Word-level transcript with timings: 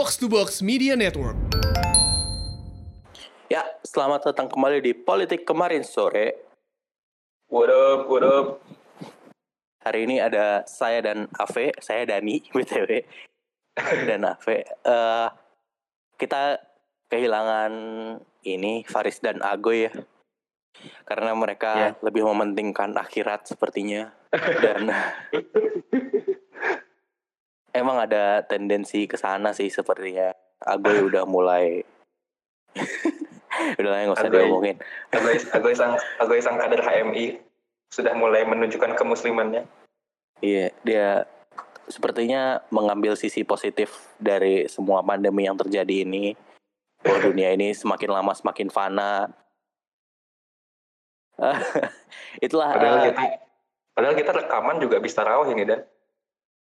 Box 0.00 0.16
to 0.16 0.32
Box 0.32 0.64
Media 0.64 0.96
Network. 0.96 1.36
Ya, 3.52 3.68
selamat 3.84 4.32
datang 4.32 4.48
kembali 4.48 4.80
di 4.80 4.96
Politik 4.96 5.44
Kemarin 5.44 5.84
Sore. 5.84 6.40
What 7.52 7.68
up, 7.68 8.08
what 8.08 8.24
up? 8.24 8.64
Hari 9.84 10.08
ini 10.08 10.16
ada 10.16 10.64
saya 10.64 11.04
dan 11.04 11.28
Ave, 11.36 11.76
saya 11.84 12.08
Dani, 12.08 12.40
BTW. 12.56 13.04
Dan 14.08 14.24
Ave. 14.24 14.64
Eh, 14.64 15.28
kita 16.16 16.56
kehilangan 17.12 17.72
ini, 18.48 18.80
Faris 18.88 19.20
dan 19.20 19.44
Agoy 19.44 19.84
ya. 19.84 19.92
Karena 21.04 21.36
mereka 21.36 21.72
Ya. 21.76 21.88
lebih 22.00 22.24
mementingkan 22.24 22.96
akhirat 22.96 23.52
sepertinya. 23.52 24.08
Dan 24.64 24.88
emang 27.74 27.98
ada 27.98 28.42
tendensi 28.46 29.06
ke 29.06 29.16
sana 29.18 29.54
sih 29.54 29.70
sepertinya. 29.70 30.34
Agoy 30.62 31.00
udah 31.08 31.24
mulai... 31.24 31.82
udah 33.80 33.90
lah 33.90 33.98
nggak 34.06 34.18
usah 34.18 34.28
Agoy. 34.30 34.40
diomongin. 34.46 34.76
Agoy, 35.10 35.36
Agoy 35.56 35.74
sang, 35.74 35.94
Agoy 36.22 36.40
sang 36.42 36.56
kader 36.58 36.82
HMI 36.82 37.40
sudah 37.90 38.14
mulai 38.14 38.46
menunjukkan 38.46 38.94
kemuslimannya. 38.94 39.66
Iya, 40.40 40.70
dia 40.86 41.26
sepertinya 41.90 42.62
mengambil 42.70 43.18
sisi 43.18 43.42
positif 43.42 44.14
dari 44.16 44.70
semua 44.70 45.02
pandemi 45.02 45.44
yang 45.44 45.58
terjadi 45.58 46.06
ini. 46.06 46.38
Bahwa 47.02 47.32
dunia 47.32 47.50
ini 47.56 47.74
semakin 47.74 48.10
lama 48.12 48.32
semakin 48.36 48.68
fana. 48.70 49.26
Itulah 52.44 52.76
Padahal 52.76 52.98
eh, 53.00 53.04
kita, 53.10 53.22
padahal 53.96 54.14
kita 54.14 54.32
rekaman 54.36 54.76
juga 54.78 54.96
bisa 55.00 55.24
raweh 55.24 55.50
ini 55.56 55.64
dan. 55.66 55.80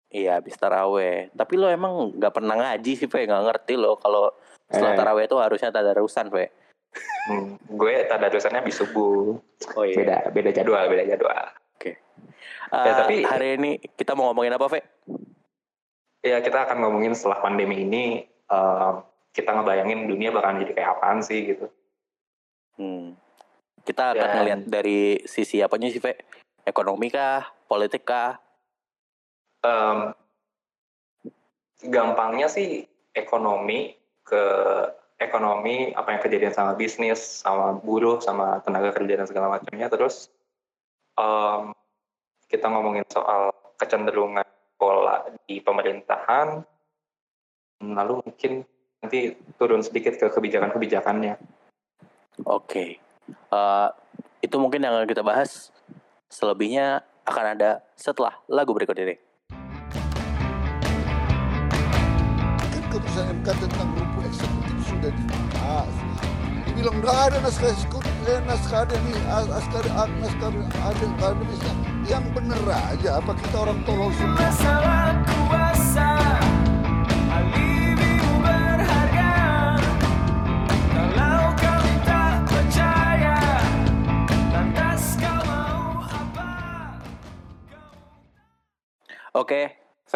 Iya 0.09 0.39
habis 0.39 0.55
taraweh. 0.55 1.29
Tapi 1.31 1.53
lo 1.55 1.67
emang 1.67 2.16
nggak 2.16 2.34
pernah 2.34 2.55
ngaji 2.55 2.91
sih, 2.95 3.07
Pe. 3.07 3.27
Nggak 3.27 3.43
ngerti 3.47 3.73
lo 3.75 3.99
kalau 3.99 4.31
setelah 4.67 4.93
Eh. 4.93 4.97
taraweh 4.99 5.23
itu 5.25 5.38
harusnya 5.39 5.70
tadarusan, 5.70 6.27
Pe. 6.27 6.52
Hmm, 7.27 7.59
gue 7.67 7.94
tadarusannya 8.08 8.64
habis 8.64 8.80
subuh. 8.80 9.38
Oh 9.75 9.83
iya. 9.86 9.95
Beda, 9.99 10.17
beda 10.31 10.49
jadwal, 10.52 10.88
beda 10.88 11.05
jadwal. 11.05 11.45
Eh, 12.67 12.94
tapi- 12.99 13.23
hari 13.23 13.55
ini 13.55 13.80
kita 13.80 14.11
mau 14.11 14.27
ngomongin 14.27 14.52
apa, 14.52 14.67
Pe? 14.67 14.83
Ya 16.19 16.44
kita 16.44 16.67
akan 16.67 16.83
ngomongin 16.83 17.16
setelah 17.16 17.39
pandemi 17.39 17.88
ini 17.88 18.27
eh, 18.27 18.92
kita 19.31 19.55
ngebayangin 19.55 20.08
dunia 20.08 20.31
bakalan 20.31 20.64
jadi 20.64 20.73
kayak 20.75 20.92
apaan 20.99 21.19
sih 21.23 21.47
gitu. 21.47 21.67
Hmm. 22.75 23.16
Kita 23.83 24.11
akan 24.11 24.19
Dan- 24.19 24.36
ngeliat 24.36 24.61
dari 24.67 24.99
sisi 25.23 25.64
apanya 25.64 25.88
sih, 25.88 26.03
Pe? 26.03 26.19
Ekonomi 26.64 27.08
kah? 27.08 27.47
Politik 27.67 28.03
kah? 28.03 28.36
Em, 29.66 30.13
gampangnya 31.88 32.47
sih 32.50 32.86
ekonomi 33.13 33.94
ke 34.25 34.44
ekonomi 35.17 35.94
apa 35.97 36.14
yang 36.14 36.22
kejadian 36.22 36.53
sama 36.53 36.73
bisnis 36.77 37.41
sama 37.41 37.73
buruh 37.73 38.22
sama 38.22 38.61
tenaga 38.61 38.94
kerja 38.94 39.17
dan 39.17 39.27
segala 39.30 39.47
macamnya 39.58 39.89
terus 39.89 40.30
em, 41.17 41.73
kita 42.49 42.69
ngomongin 42.69 43.05
soal 43.09 43.53
kecenderungan 43.81 44.45
pola 44.77 45.25
di 45.49 45.58
pemerintahan 45.61 46.61
lalu 47.81 48.21
mungkin 48.25 48.66
nanti 49.02 49.38
turun 49.58 49.81
sedikit 49.81 50.17
ke 50.17 50.30
kebijakan-kebijakannya 50.33 51.38
Oke, 52.45 53.02
Eh, 53.27 53.89
itu 54.44 54.55
mungkin 54.55 54.83
yang 54.83 54.95
akan 54.95 55.08
kita 55.08 55.23
bahas. 55.23 55.71
Selebihnya 56.27 57.03
akan 57.27 57.45
ada 57.55 57.83
setelah 57.95 58.36
lagu 58.47 58.71
berikut 58.71 58.95
ini. 58.99 59.16
Kan 63.18 63.26
keputusan 63.26 63.42
MK 63.42 63.48
tentang 63.66 63.90
rumput 63.98 64.23
eksekutif 64.30 64.78
sudah 64.86 65.12
dibahas. 65.12 65.94
Dibilang 66.70 66.98
nggak 67.02 67.18
ada 67.18 67.38
naskah 67.42 67.70
eksekutif, 67.73 68.14
eh, 68.30 68.40
naskah 68.46 68.80
ada 68.86 68.96
nih, 69.02 69.18
as- 69.34 69.50
naskah 69.50 69.80
ada, 69.82 70.06
naskah 70.22 70.50
ada 70.86 71.06
akademisnya. 71.18 71.73
Yang 72.06 72.26
bener 72.38 72.61
aja, 72.70 73.10
apa 73.20 73.32
kita 73.33 73.58
orang 73.58 73.80
tolol 73.83 74.11
semua? 74.14 74.38
Masalah 74.38 75.10
kuasa 75.26 76.10
Oke, 89.38 89.70
V. 90.10 90.14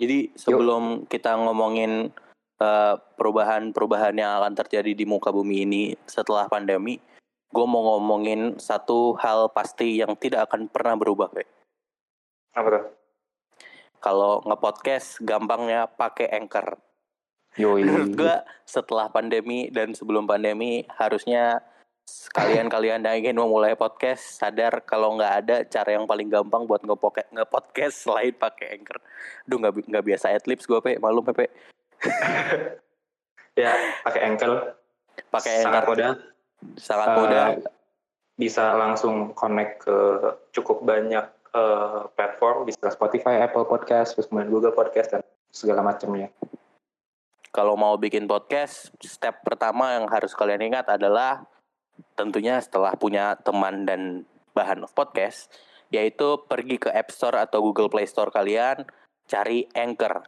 Jadi 0.00 0.32
sebelum 0.32 1.04
kita 1.12 1.36
ngomongin 1.36 2.08
perubahan-perubahan 2.56 4.16
yang 4.16 4.40
akan 4.40 4.56
terjadi 4.56 4.96
di 4.96 5.04
muka 5.04 5.28
bumi 5.28 5.68
ini 5.68 5.82
setelah 6.08 6.48
pandemi, 6.48 6.96
gue 7.52 7.66
mau 7.68 7.96
ngomongin 7.96 8.56
satu 8.56 9.16
hal 9.20 9.52
pasti 9.52 10.00
yang 10.00 10.16
tidak 10.16 10.48
akan 10.48 10.68
pernah 10.72 10.96
berubah, 10.96 11.28
V. 11.32 11.44
apa 12.56 12.68
tuh? 12.72 12.84
Kalau 14.00 14.40
nge-podcast 14.44 15.20
gampangnya 15.24 15.88
pakai 15.88 16.32
Anchor. 16.32 16.80
Yoi. 17.60 17.84
Menurut 17.88 18.12
gue 18.16 18.36
setelah 18.64 19.12
pandemi 19.12 19.68
dan 19.68 19.92
sebelum 19.92 20.24
pandemi 20.24 20.84
harusnya 20.96 21.60
kalian-kalian 22.06 23.02
yang 23.02 23.16
ingin 23.18 23.36
memulai 23.36 23.74
podcast 23.74 24.38
sadar 24.38 24.86
kalau 24.86 25.18
nggak 25.18 25.32
ada 25.42 25.56
cara 25.66 25.98
yang 25.98 26.06
paling 26.06 26.30
gampang 26.30 26.62
buat 26.62 26.80
nge-podcast 26.86 28.06
selain 28.06 28.30
pakai 28.30 28.78
Anchor. 28.78 29.02
Duh 29.42 29.58
nggak 29.58 29.90
nggak 29.90 30.04
biasa 30.06 30.32
adlibs 30.32 30.64
gue 30.64 30.78
pe, 30.78 31.02
malu 31.02 31.26
Pepe. 31.26 31.50
ya 33.60 33.72
pakai 34.04 34.22
ankle 34.24 34.76
Pakai 35.32 35.64
sangat 35.64 35.82
Anchor 35.84 35.92
mudah 35.96 36.12
sangat 36.76 37.08
Eh, 37.08 37.16
mudah. 37.20 37.46
bisa 38.36 38.76
langsung 38.76 39.32
connect 39.32 39.88
ke 39.88 39.96
cukup 40.52 40.84
banyak 40.84 41.24
eh, 41.56 42.00
platform. 42.12 42.68
Bisa 42.68 42.92
Spotify, 42.92 43.40
Apple 43.40 43.64
Podcast, 43.64 44.12
terus 44.16 44.28
kemudian 44.28 44.52
Google 44.52 44.76
Podcast 44.76 45.16
dan 45.16 45.22
segala 45.48 45.80
macamnya. 45.80 46.28
Kalau 47.48 47.72
mau 47.80 47.96
bikin 47.96 48.28
podcast, 48.28 48.92
step 49.00 49.40
pertama 49.40 49.96
yang 49.96 50.04
harus 50.12 50.36
kalian 50.36 50.68
ingat 50.68 50.92
adalah 50.92 51.48
tentunya 52.12 52.60
setelah 52.60 52.92
punya 52.92 53.32
teman 53.40 53.88
dan 53.88 54.28
bahan 54.52 54.84
podcast, 54.92 55.48
yaitu 55.88 56.44
pergi 56.44 56.76
ke 56.76 56.92
App 56.92 57.08
Store 57.08 57.40
atau 57.40 57.64
Google 57.64 57.88
Play 57.88 58.04
Store 58.04 58.28
kalian, 58.28 58.84
cari 59.24 59.64
Anchor, 59.72 60.20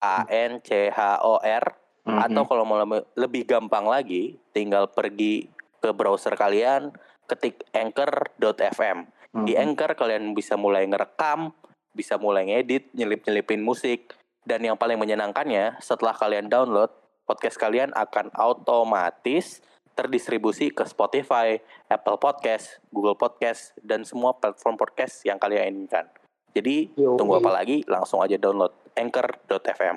A 0.00 0.24
N 0.28 0.64
C 0.64 0.88
H 0.88 1.20
O 1.22 1.38
R, 1.40 1.64
atau 2.04 2.42
kalau 2.48 2.64
mau 2.64 2.80
lebih 3.14 3.44
gampang 3.44 3.84
lagi, 3.84 4.40
tinggal 4.50 4.88
pergi 4.88 5.46
ke 5.80 5.92
browser 5.92 6.34
kalian, 6.34 6.92
ketik 7.28 7.62
anchor.fm. 7.70 9.06
Di 9.46 9.54
Mhm. 9.54 9.62
Anchor 9.62 9.94
kalian 9.94 10.34
bisa 10.34 10.58
mulai 10.58 10.88
ngerekam, 10.90 11.54
bisa 11.94 12.18
mulai 12.18 12.50
ngedit, 12.50 12.90
nyelip-nyelipin 12.96 13.62
musik, 13.62 14.10
dan 14.42 14.64
yang 14.64 14.74
paling 14.74 14.98
menyenangkannya 14.98 15.78
setelah 15.78 16.16
kalian 16.16 16.50
download, 16.50 16.90
podcast 17.28 17.60
kalian 17.60 17.94
akan 17.94 18.34
otomatis 18.34 19.62
terdistribusi 19.94 20.72
ke 20.72 20.82
Spotify, 20.88 21.60
Apple 21.92 22.16
Podcast, 22.16 22.80
Google 22.88 23.14
Podcast, 23.14 23.76
dan 23.84 24.02
semua 24.02 24.32
platform 24.32 24.80
podcast 24.80 25.22
yang 25.28 25.36
kalian 25.36 25.76
inginkan. 25.76 26.08
Jadi 26.50 26.90
Yoi. 26.98 27.14
tunggu 27.14 27.38
apa 27.38 27.62
lagi? 27.62 27.84
Langsung 27.86 28.18
aja 28.24 28.34
download 28.34 28.74
anchor.fm. 28.94 29.96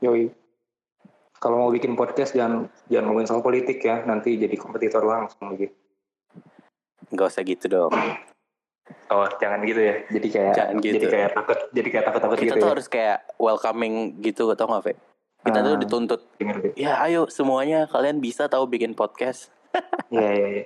Yoi. 0.00 0.30
Kalau 1.36 1.58
mau 1.58 1.70
bikin 1.70 1.98
podcast 1.98 2.32
jangan 2.32 2.70
jangan 2.86 3.10
ngomongin 3.10 3.28
soal 3.28 3.42
politik 3.42 3.82
ya, 3.82 4.06
nanti 4.06 4.38
jadi 4.38 4.54
kompetitor 4.54 5.02
langsung 5.02 5.50
lagi. 5.50 5.70
Nggak 7.10 7.28
usah 7.28 7.42
gitu 7.42 7.66
dong. 7.66 7.92
Oh, 9.10 9.26
jangan 9.38 9.62
gitu 9.62 9.78
ya. 9.78 9.96
Jadi 10.06 10.26
kayak 10.28 10.54
Jangan 10.54 10.74
gitu. 10.78 10.94
jadi 10.94 11.06
kayak 11.06 11.30
takut 11.34 11.58
jadi 11.70 11.88
kayak 11.88 12.04
takut-takut 12.06 12.38
Kita 12.38 12.46
gitu 12.46 12.54
tuh 12.56 12.66
ya. 12.66 12.72
harus 12.74 12.86
kayak 12.86 13.18
welcoming 13.38 13.94
gitu, 14.20 14.44
atau 14.48 14.66
nggak, 14.66 14.82
Fe? 14.82 14.94
Kita 15.42 15.58
tuh 15.58 15.74
Ah. 15.74 15.80
dituntut, 15.80 16.20
ya 16.78 16.92
ayo 17.02 17.26
semuanya 17.26 17.90
kalian 17.90 18.22
bisa 18.22 18.46
tahu 18.46 18.66
bikin 18.66 18.94
podcast. 18.94 19.50
Iya, 20.12 20.30
iya, 20.30 20.48
iya. 20.52 20.64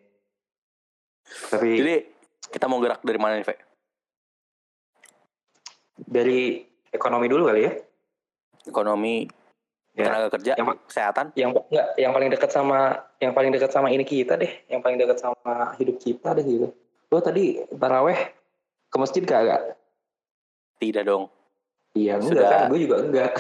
Tapi 1.49 1.69
Jadi 1.79 1.95
kita 2.51 2.67
mau 2.67 2.79
gerak 2.79 3.01
dari 3.01 3.17
mana 3.17 3.39
nih, 3.39 3.47
Fe? 3.47 3.57
dari 5.97 6.61
ekonomi 6.97 7.27
dulu 7.29 7.47
kali 7.47 7.61
ya. 7.63 7.73
Ekonomi, 8.67 9.29
Ya. 9.93 10.13
tenaga 10.13 10.29
kerja, 10.37 10.53
Yang- 10.61 10.77
kesehatan. 10.85 11.27
yang 11.33 11.57
enggak 11.57 11.87
yang 11.97 12.13
paling 12.13 12.29
dekat 12.29 12.51
sama 12.53 13.01
yang 13.17 13.33
paling 13.33 13.49
dekat 13.49 13.73
sama 13.73 13.89
ini 13.89 14.05
kita 14.05 14.37
deh 14.37 14.53
yang 14.69 14.85
paling 14.85 15.01
dekat 15.01 15.17
sama 15.17 15.73
hidup 15.81 15.97
kita 15.97 16.37
deh 16.37 16.45
gitu 16.45 16.69
lo 17.09 17.19
tadi 17.25 17.65
taraweh 17.73 18.29
ke 18.93 18.97
masjid 19.01 19.25
kagak 19.25 19.73
Tidak 20.77 21.01
dong. 21.01 21.33
iya 21.97 22.21
enggak 22.21 22.29
Sudah. 22.29 22.51
kan 22.53 22.69
gue 22.69 22.81
juga 22.85 22.97
enggak 23.01 23.33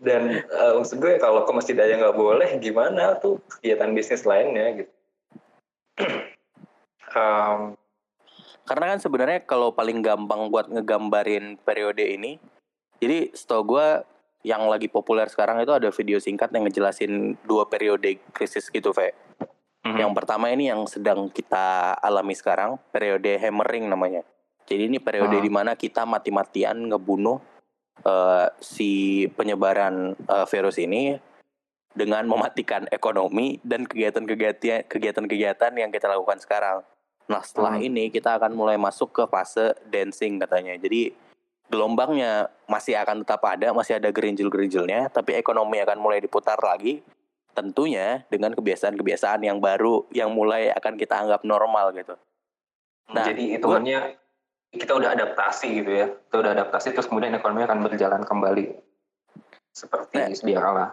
dan 0.00 0.22
eh, 0.40 0.72
maksud 0.72 0.96
gue 0.96 1.12
kalau 1.20 1.44
ke 1.44 1.52
masjid 1.52 1.76
aja 1.76 2.00
nggak 2.00 2.16
boleh 2.16 2.56
gimana 2.56 3.20
tuh 3.20 3.36
kegiatan 3.52 3.92
bisnis 3.92 4.24
lainnya 4.24 4.80
gitu 4.80 4.92
Em, 7.12 7.76
Karena 8.66 8.84
kan 8.94 8.98
sebenarnya 8.98 9.46
kalau 9.46 9.70
paling 9.70 10.02
gampang 10.02 10.50
buat 10.50 10.66
ngegambarin 10.66 11.56
periode 11.62 12.02
ini 12.02 12.42
Jadi 12.96 13.28
setahu 13.36 13.76
gue 13.76 13.88
yang 14.40 14.72
lagi 14.72 14.88
populer 14.88 15.28
sekarang 15.28 15.60
itu 15.60 15.68
ada 15.68 15.92
video 15.92 16.16
singkat 16.16 16.48
yang 16.48 16.64
ngejelasin 16.64 17.36
dua 17.44 17.68
periode 17.68 18.16
krisis 18.32 18.72
gitu, 18.72 18.88
Ve. 18.96 19.12
Mhm. 19.84 20.00
Yang 20.00 20.12
pertama 20.16 20.48
ini 20.48 20.72
yang 20.72 20.88
sedang 20.88 21.28
kita 21.28 21.92
alami 21.98 22.32
sekarang, 22.32 22.80
periode 22.88 23.36
hammering 23.36 23.90
namanya. 23.90 24.24
Jadi 24.64 24.88
ini 24.88 24.98
periode 24.98 25.36
Ah. 25.38 25.44
di 25.44 25.50
mana 25.52 25.72
kita 25.76 26.08
mati-matian 26.08 26.88
ngebunuh 26.90 27.38
eh, 28.00 28.48
si 28.60 29.24
penyebaran 29.36 30.16
eh, 30.16 30.46
virus 30.48 30.80
ini 30.80 31.16
dengan 31.96 32.28
mematikan 32.28 32.84
ekonomi 32.92 33.56
dan 33.64 33.88
kegiatan-kegiatan 33.88 34.84
kegiatan-kegiatan 34.84 35.72
yang 35.76 35.88
kita 35.92 36.08
lakukan 36.12 36.36
sekarang. 36.40 36.84
Nah, 37.26 37.42
setelah 37.42 37.74
Hmm. 37.78 37.86
ini 37.86 38.08
kita 38.08 38.38
akan 38.38 38.54
mulai 38.54 38.78
masuk 38.78 39.10
ke 39.10 39.24
fase 39.26 39.74
dancing 39.90 40.38
katanya. 40.38 40.78
Jadi 40.78 41.10
gelombangnya 41.66 42.46
masih 42.70 42.94
akan 42.94 43.26
tetap 43.26 43.42
ada, 43.42 43.74
masih 43.74 43.98
ada 43.98 44.14
gerinjil-gerinjilnya, 44.14 45.10
tapi 45.10 45.34
ekonomi 45.34 45.82
akan 45.82 45.98
mulai 45.98 46.22
diputar 46.22 46.58
lagi. 46.62 47.02
Tentunya 47.50 48.22
dengan 48.30 48.54
kebiasaan-kebiasaan 48.54 49.42
yang 49.42 49.58
baru 49.58 50.06
yang 50.14 50.30
mulai 50.30 50.70
akan 50.70 50.94
kita 50.94 51.18
anggap 51.18 51.42
normal 51.42 51.90
gitu. 51.96 52.14
Nah, 53.10 53.26
Jadi 53.26 53.58
hitungannya 53.58 54.14
kita 54.70 54.92
udah 54.94 55.16
adaptasi 55.16 55.82
gitu 55.82 55.90
ya. 55.90 56.06
Kita 56.06 56.36
udah 56.46 56.52
adaptasi 56.52 56.94
terus 56.94 57.08
kemudian 57.10 57.34
ekonomi 57.34 57.64
akan 57.64 57.80
berjalan 57.82 58.22
kembali 58.22 58.76
seperti 59.72 60.14
Nah. 60.20 60.30
sedia 60.30 60.60
kala. 60.62 60.86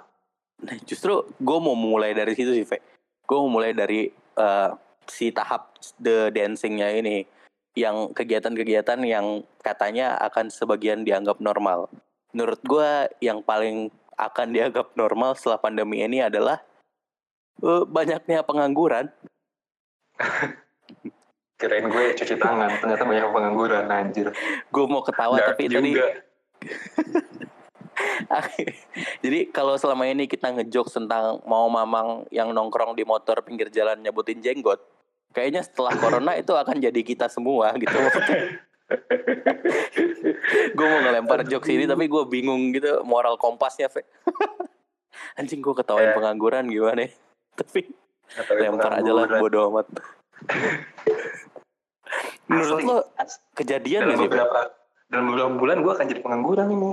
Nah, 0.63 0.77
justru 0.88 1.27
gue 1.38 1.57
mau 1.59 1.75
mulai 1.75 2.15
dari 2.15 2.33
situ 2.33 2.56
sih, 2.56 2.63
Ve. 2.63 2.80
Gue 3.27 3.38
mau 3.44 3.59
mulai 3.59 3.75
dari 3.75 4.07
eh, 4.33 4.69
si 5.07 5.31
tahap 5.33 5.73
the 6.00 6.29
dancingnya 6.33 6.94
ini, 6.94 7.25
yang 7.73 8.13
kegiatan-kegiatan 8.13 9.01
yang 9.01 9.41
katanya 9.65 10.13
akan 10.21 10.53
sebagian 10.53 11.01
dianggap 11.01 11.41
normal. 11.41 11.89
Menurut 12.33 12.61
gue 12.65 13.09
yang 13.21 13.41
paling 13.41 13.89
akan 14.17 14.47
dianggap 14.53 14.94
normal 14.94 15.33
setelah 15.33 15.57
pandemi 15.57 16.05
ini 16.05 16.21
adalah 16.21 16.61
eh, 17.61 17.83
banyaknya 17.85 18.45
pengangguran. 18.45 19.09
Kirain 21.57 21.88
gue 21.88 22.06
cuci 22.17 22.35
tangan, 22.35 22.81
ternyata 22.81 23.07
banyak 23.07 23.29
pengangguran 23.31 23.85
anjir. 23.88 24.27
Gue 24.67 24.85
mau 24.85 24.99
ketawa 24.99 25.39
Dark 25.39 25.56
tapi 25.56 25.71
tadi 25.71 25.95
juga. 25.95 26.07
Jadi 29.23 29.53
kalau 29.53 29.77
selama 29.77 30.09
ini 30.09 30.25
kita 30.27 30.51
ngejokes 30.53 30.97
tentang 30.97 31.39
mau 31.47 31.69
mamang 31.69 32.25
yang 32.33 32.51
nongkrong 32.51 32.97
di 32.97 33.06
motor 33.06 33.39
pinggir 33.45 33.69
jalan 33.69 34.01
nyebutin 34.01 34.41
jenggot, 34.41 34.81
kayaknya 35.33 35.65
setelah 35.65 35.97
corona 35.97 36.38
itu 36.38 36.53
akan 36.53 36.77
jadi 36.80 37.01
kita 37.01 37.27
semua 37.27 37.74
gitu. 37.75 37.91
gue 40.77 40.88
mau 40.88 41.00
ngelempar 41.01 41.44
jokes 41.47 41.69
ini 41.69 41.89
tapi 41.89 42.06
gue 42.06 42.24
bingung 42.30 42.69
gitu 42.71 43.01
moral 43.03 43.35
kompasnya, 43.35 43.89
Fe. 43.89 44.06
Anjing 45.39 45.59
gue 45.59 45.74
ketawain 45.74 46.13
Eh. 46.13 46.15
pengangguran 46.15 46.69
gimana 46.69 47.09
ya. 47.09 47.12
Tapi 47.59 47.85
lempar 48.57 48.97
aja 48.97 49.12
lah 49.13 49.30
bodo 49.38 49.69
amat. 49.69 49.85
Menurut 52.50 52.81
lo 52.81 52.97
kejadian 53.53 54.09
dalam 54.09 54.25
beberapa 54.25 54.59
dalam 55.09 55.25
beberapa 55.30 55.51
bulan 55.53 55.77
gue 55.81 55.91
akan 55.94 56.06
jadi 56.09 56.21
pengangguran 56.21 56.68
ini. 56.74 56.91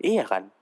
Iya 0.00 0.24
kan? 0.28 0.52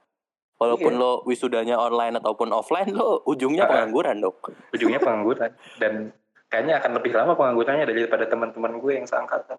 Walaupun 0.59 0.95
Iya. 0.95 0.99
lo 0.99 1.11
wisudanya 1.23 1.75
online 1.79 2.19
ataupun 2.19 2.51
offline, 2.51 2.91
lo 2.91 3.23
ujungnya 3.23 3.63
pengangguran 3.63 4.19
dong. 4.19 4.35
Ujungnya 4.75 4.99
pengangguran 4.99 5.51
dan 5.79 6.11
kayaknya 6.49 6.81
akan 6.81 6.91
lebih 6.97 7.13
lama 7.13 7.33
penganggurannya 7.37 7.85
daripada 7.85 8.25
teman-teman 8.25 8.81
gue 8.81 8.93
yang 8.97 9.05
seangkatan. 9.05 9.57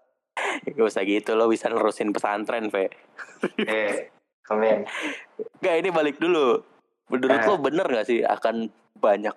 Gak 0.67 0.85
usah 0.85 1.03
gitu, 1.07 1.33
lo 1.33 1.47
bisa 1.47 1.71
nerusin 1.71 2.11
pesantren, 2.11 2.67
Ve. 2.67 2.91
Eh, 3.63 4.11
amin. 4.51 4.83
Gak, 5.63 5.75
ini 5.79 5.89
balik 5.89 6.19
dulu. 6.19 6.59
Menurut 7.11 7.39
Ah. 7.43 7.47
lo 7.47 7.55
bener 7.59 7.87
gak 7.87 8.07
sih 8.07 8.23
akan 8.23 8.71
banyak 8.95 9.35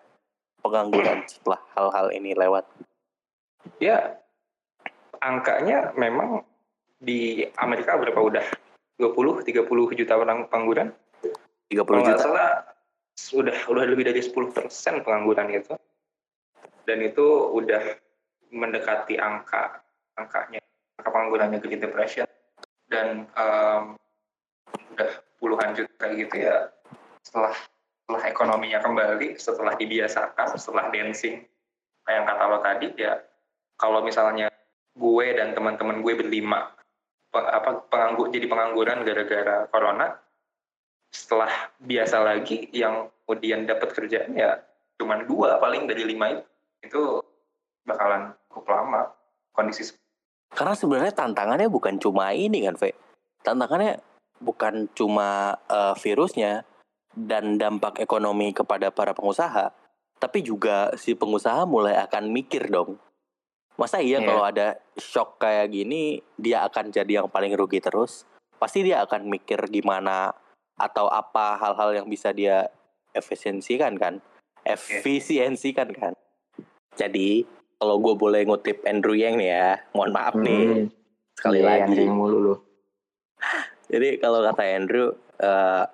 pengangguran 0.60 1.22
setelah 1.26 1.58
hal-hal 1.74 2.06
ini 2.10 2.34
lewat? 2.34 2.66
Ya, 3.82 4.18
angkanya 5.18 5.94
memang 5.94 6.42
di 6.98 7.46
Amerika 7.58 7.96
berapa 7.98 8.18
udah? 8.18 8.46
20, 8.98 9.42
30 9.42 9.90
juta 9.94 10.14
orang 10.14 10.46
pengangguran? 10.46 10.94
30 11.66 11.82
Kalau 11.82 12.02
nggak 12.06 12.18
juta. 12.18 12.22
salah 12.22 12.50
sudah 13.14 13.56
udah 13.66 13.84
lebih 13.86 14.06
dari 14.06 14.22
10 14.22 14.50
persen 14.54 15.02
pengangguran 15.02 15.50
itu. 15.50 15.74
Dan 16.84 16.98
itu 17.00 17.26
udah 17.54 17.82
mendekati 18.52 19.16
angka 19.16 19.82
angkanya 20.14 20.60
angka 21.00 21.10
penganggurannya 21.10 21.58
Great 21.60 21.80
Depression. 21.80 22.28
Dan 22.86 23.26
em, 23.32 23.82
udah 24.94 25.10
puluhan 25.40 25.74
juta 25.74 26.04
gitu 26.14 26.34
ya 26.38 26.70
setelah 27.24 27.56
setelah 28.04 28.22
ekonominya 28.28 28.78
kembali 28.84 29.40
setelah 29.40 29.74
dibiasakan 29.74 30.60
setelah 30.60 30.92
dancing. 30.92 31.42
Kayak 32.04 32.16
yang 32.20 32.26
kata 32.28 32.42
lo 32.52 32.58
tadi 32.60 32.88
ya 33.00 33.16
kalau 33.80 34.04
misalnya 34.04 34.52
gue 34.94 35.26
dan 35.34 35.56
teman-teman 35.56 36.04
gue 36.04 36.14
berlima 36.14 36.70
pe- 37.34 37.50
apa 37.50 37.82
penganggur 37.90 38.30
jadi 38.30 38.46
pengangguran 38.46 39.02
gara-gara 39.02 39.66
corona 39.66 40.14
setelah 41.10 41.50
biasa 41.82 42.22
lagi 42.22 42.70
yang 42.70 43.10
kemudian 43.26 43.66
dapat 43.66 43.90
kerjaan 43.90 44.34
ya 44.38 44.62
cuman 44.98 45.26
dua 45.26 45.58
paling 45.58 45.90
dari 45.90 46.06
lima 46.06 46.38
itu 46.38 46.46
itu 46.84 47.20
bakalan 47.84 48.32
cukup 48.48 48.64
lama 48.70 49.10
kondisi 49.52 49.96
Karena 50.54 50.74
sebenarnya 50.78 51.14
tantangannya 51.16 51.66
bukan 51.66 51.98
cuma 51.98 52.30
ini 52.30 52.62
kan, 52.62 52.78
Ve. 52.78 52.94
Tantangannya 53.42 53.98
bukan 54.38 54.86
cuma 54.94 55.58
eh, 55.66 55.94
virusnya 55.98 56.62
dan 57.14 57.58
dampak 57.58 57.98
ekonomi 57.98 58.54
kepada 58.54 58.94
para 58.94 59.14
pengusaha, 59.14 59.74
tapi 60.18 60.46
juga 60.46 60.94
si 60.94 61.18
pengusaha 61.18 61.66
mulai 61.66 61.98
akan 61.98 62.30
mikir 62.30 62.70
dong. 62.70 62.98
Masa 63.74 63.98
iya 63.98 64.22
Iya. 64.22 64.26
kalau 64.30 64.44
ada 64.46 64.78
shock 64.94 65.42
kayak 65.42 65.74
gini, 65.74 66.22
dia 66.38 66.62
akan 66.62 66.94
jadi 66.94 67.22
yang 67.22 67.28
paling 67.30 67.50
rugi 67.58 67.82
terus? 67.82 68.22
Pasti 68.58 68.86
dia 68.86 69.02
akan 69.02 69.26
mikir 69.26 69.58
gimana 69.66 70.30
atau 70.78 71.10
apa 71.10 71.58
hal-hal 71.58 72.02
yang 72.02 72.06
bisa 72.06 72.30
dia 72.30 72.70
efisiensikan 73.10 73.98
kan? 73.98 74.22
Efisiensikan 74.62 75.90
kan? 75.90 76.14
Jadi, 76.94 77.44
kalau 77.78 78.00
gue 78.00 78.14
boleh 78.14 78.46
ngutip 78.46 78.86
Andrew 78.86 79.18
Yang 79.18 79.34
nih 79.44 79.48
ya, 79.50 79.70
mohon 79.92 80.14
maaf 80.14 80.34
nih 80.38 80.88
sekali 81.34 81.60
Iya, 81.60 81.66
lagi. 81.84 82.00
yang 82.06 82.16
mulu 82.16 82.38
lu 82.40 82.54
Jadi 83.90 84.16
kalau 84.16 84.40
kata 84.40 84.64
Andrew, 84.64 85.12
eh, 85.38 85.84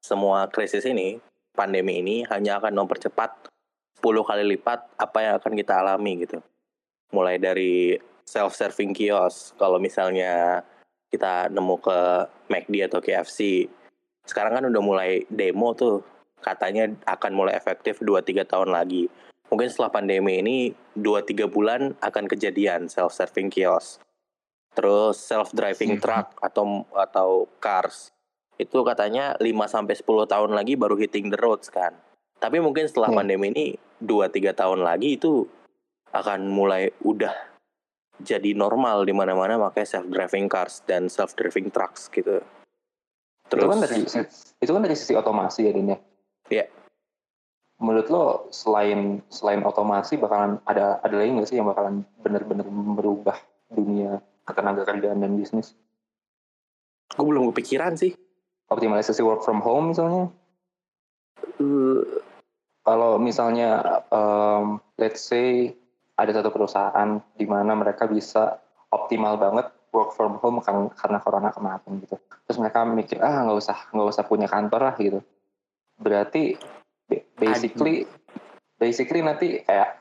semua 0.00 0.46
krisis 0.48 0.86
ini, 0.86 1.18
pandemi 1.52 1.98
ini 2.00 2.22
hanya 2.30 2.62
akan 2.62 2.72
mempercepat 2.84 3.50
10 3.98 4.24
kali 4.24 4.56
lipat 4.56 4.96
apa 4.96 5.18
yang 5.20 5.34
akan 5.42 5.52
kita 5.58 5.82
alami 5.82 6.24
gitu. 6.24 6.38
Mulai 7.10 7.42
dari 7.42 7.98
self-serving 8.24 8.94
kios, 8.94 9.52
kalau 9.58 9.82
misalnya 9.82 10.62
kita 11.10 11.50
nemu 11.50 11.76
ke 11.82 11.98
McD 12.48 12.86
atau 12.86 13.02
KFC, 13.02 13.66
sekarang 14.22 14.62
kan 14.62 14.64
udah 14.70 14.82
mulai 14.84 15.26
demo 15.26 15.74
tuh, 15.74 16.06
katanya 16.38 16.86
akan 17.10 17.34
mulai 17.34 17.58
efektif 17.58 17.98
2-3 17.98 18.46
tahun 18.46 18.70
lagi. 18.70 19.10
Mungkin 19.50 19.66
setelah 19.66 19.90
pandemi 19.90 20.38
ini 20.38 20.56
2-3 20.94 21.50
bulan 21.50 21.98
akan 21.98 22.24
kejadian 22.30 22.86
self-serving 22.86 23.50
kios. 23.50 23.98
Terus 24.72 25.18
self-driving 25.18 25.98
Mhm. 25.98 26.02
truck 26.02 26.38
atau 26.38 26.86
atau 26.94 27.50
cars 27.58 28.14
itu 28.56 28.78
katanya 28.86 29.34
5 29.42 29.66
sampai 29.66 29.98
10 29.98 30.30
tahun 30.30 30.54
lagi 30.54 30.78
baru 30.78 30.94
hitting 30.94 31.34
the 31.34 31.38
roads 31.40 31.66
kan. 31.66 31.98
Tapi 32.38 32.62
mungkin 32.62 32.86
setelah 32.86 33.10
Hmm. 33.10 33.26
pandemi 33.26 33.50
ini 33.50 33.66
2-3 33.98 34.54
tahun 34.54 34.86
lagi 34.86 35.18
itu 35.18 35.44
akan 36.14 36.46
mulai 36.46 36.94
udah 37.02 37.34
jadi 38.20 38.52
normal 38.52 39.08
di 39.08 39.16
mana-mana 39.16 39.56
makanya 39.56 39.98
self-driving 39.98 40.46
cars 40.46 40.84
dan 40.86 41.08
self-driving 41.10 41.72
trucks 41.72 42.06
gitu. 42.12 42.38
itu 43.50 43.66
kan 43.66 43.82
dari 43.82 44.06
itu 44.62 44.70
kan 44.70 44.78
dari 44.78 44.94
sisi 44.94 45.18
otomasi 45.18 45.66
ya 45.66 45.74
Din 45.74 45.90
ya 45.90 45.98
Iya. 46.54 46.64
Menurut 47.80 48.06
lo 48.12 48.24
selain 48.52 49.24
selain 49.32 49.64
otomasi 49.64 50.20
bakalan 50.20 50.60
ada 50.68 51.00
ada 51.00 51.14
lagi 51.16 51.32
nggak 51.32 51.48
sih 51.48 51.56
yang 51.56 51.72
bakalan 51.72 52.04
benar-benar 52.20 52.68
merubah 52.68 53.40
dunia 53.72 54.20
ketenaga 54.44 54.84
kerjaan 54.84 55.24
dan 55.24 55.34
bisnis? 55.34 55.72
Gue 57.16 57.26
belum 57.26 57.50
kepikiran 57.50 57.96
sih. 57.96 58.14
optimalisasi 58.70 59.26
work 59.26 59.42
from 59.42 59.58
home 59.58 59.90
misalnya? 59.90 60.30
Eh, 61.58 62.02
kalau 62.86 63.18
misalnya 63.18 63.82
um, 64.14 64.78
let's 64.94 65.26
say 65.26 65.74
ada 66.14 66.30
satu 66.30 66.54
perusahaan 66.54 67.18
di 67.34 67.50
mana 67.50 67.74
mereka 67.74 68.06
bisa 68.06 68.62
optimal 68.94 69.42
banget 69.42 69.74
work 69.90 70.14
from 70.14 70.38
home 70.38 70.62
kan- 70.62 70.94
karena 70.94 71.18
corona 71.18 71.50
kemarin 71.50 71.98
gitu. 71.98 72.14
Terus 72.46 72.62
mereka 72.62 72.86
mikir 72.86 73.18
ah 73.18 73.42
nggak 73.42 73.58
usah 73.58 73.78
nggak 73.90 74.08
usah 74.14 74.24
punya 74.26 74.46
kantor 74.46 74.86
lah 74.86 74.94
gitu. 75.02 75.18
Berarti 75.98 76.54
basically 77.36 78.06
basically 78.78 79.20
nanti 79.20 79.60
kayak 79.66 80.00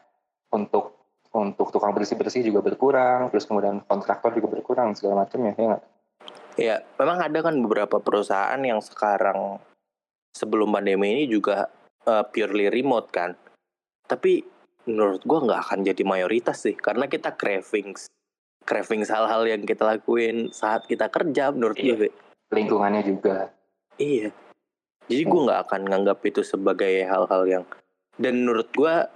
untuk 0.54 0.98
untuk 1.30 1.70
tukang 1.70 1.94
bersih 1.94 2.18
bersih 2.18 2.42
juga 2.42 2.66
berkurang 2.66 3.30
terus 3.30 3.46
kemudian 3.46 3.86
kontraktor 3.86 4.34
juga 4.34 4.58
berkurang 4.58 4.98
segala 4.98 5.26
macamnya 5.26 5.54
ya 5.58 5.66
nggak 5.76 5.84
Ya, 6.60 6.84
memang 7.00 7.24
ada 7.24 7.40
kan 7.40 7.56
beberapa 7.64 8.04
perusahaan 8.04 8.60
yang 8.60 8.84
sekarang 8.84 9.64
sebelum 10.36 10.76
pandemi 10.76 11.16
ini 11.16 11.24
juga 11.32 11.72
eh, 12.04 12.26
purely 12.28 12.68
remote 12.68 13.08
kan. 13.16 13.32
Tapi 14.04 14.44
menurut 14.84 15.24
gua 15.24 15.40
nggak 15.48 15.62
akan 15.64 15.80
jadi 15.88 16.04
mayoritas 16.04 16.68
sih, 16.68 16.76
karena 16.76 17.08
kita 17.08 17.40
cravings, 17.40 18.12
cravings 18.68 19.08
hal-hal 19.08 19.48
yang 19.48 19.64
kita 19.64 19.88
lakuin 19.88 20.52
saat 20.52 20.84
kita 20.84 21.08
kerja 21.08 21.56
menurut 21.56 21.80
Iya. 21.80 21.96
gue. 21.96 22.12
Lingkungannya 22.52 23.08
juga. 23.08 23.56
Iya. 23.96 24.36
Jadi 25.10 25.26
gue 25.26 25.42
nggak 25.50 25.62
akan 25.66 25.82
nganggap 25.90 26.20
itu 26.24 26.46
sebagai 26.46 27.04
hal-hal 27.04 27.44
yang 27.50 27.64
dan 28.20 28.44
menurut 28.44 28.70
gua 28.76 29.08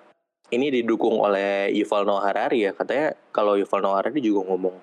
ini 0.50 0.72
didukung 0.72 1.20
oleh 1.20 1.70
Yuval 1.76 2.08
Noah 2.08 2.32
Harari 2.32 2.66
ya 2.66 2.72
katanya 2.72 3.14
kalau 3.36 3.60
Yuval 3.60 3.84
Noah 3.84 4.00
Harari 4.00 4.24
juga 4.24 4.48
ngomong 4.48 4.76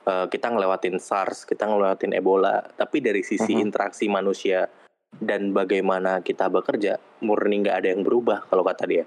eh, 0.00 0.26
kita 0.32 0.48
ngelewatin 0.48 0.96
SARS, 0.96 1.44
kita 1.44 1.68
ngelewatin 1.68 2.16
Ebola, 2.16 2.64
tapi 2.72 3.04
dari 3.04 3.20
sisi 3.20 3.52
Mhm. 3.52 3.68
interaksi 3.68 4.08
manusia 4.08 4.64
dan 5.12 5.52
bagaimana 5.52 6.24
kita 6.24 6.48
bekerja 6.48 6.96
murni 7.20 7.60
nggak 7.60 7.84
ada 7.84 7.88
yang 7.92 8.00
berubah 8.00 8.48
kalau 8.48 8.64
kata 8.64 8.88
dia. 8.88 9.04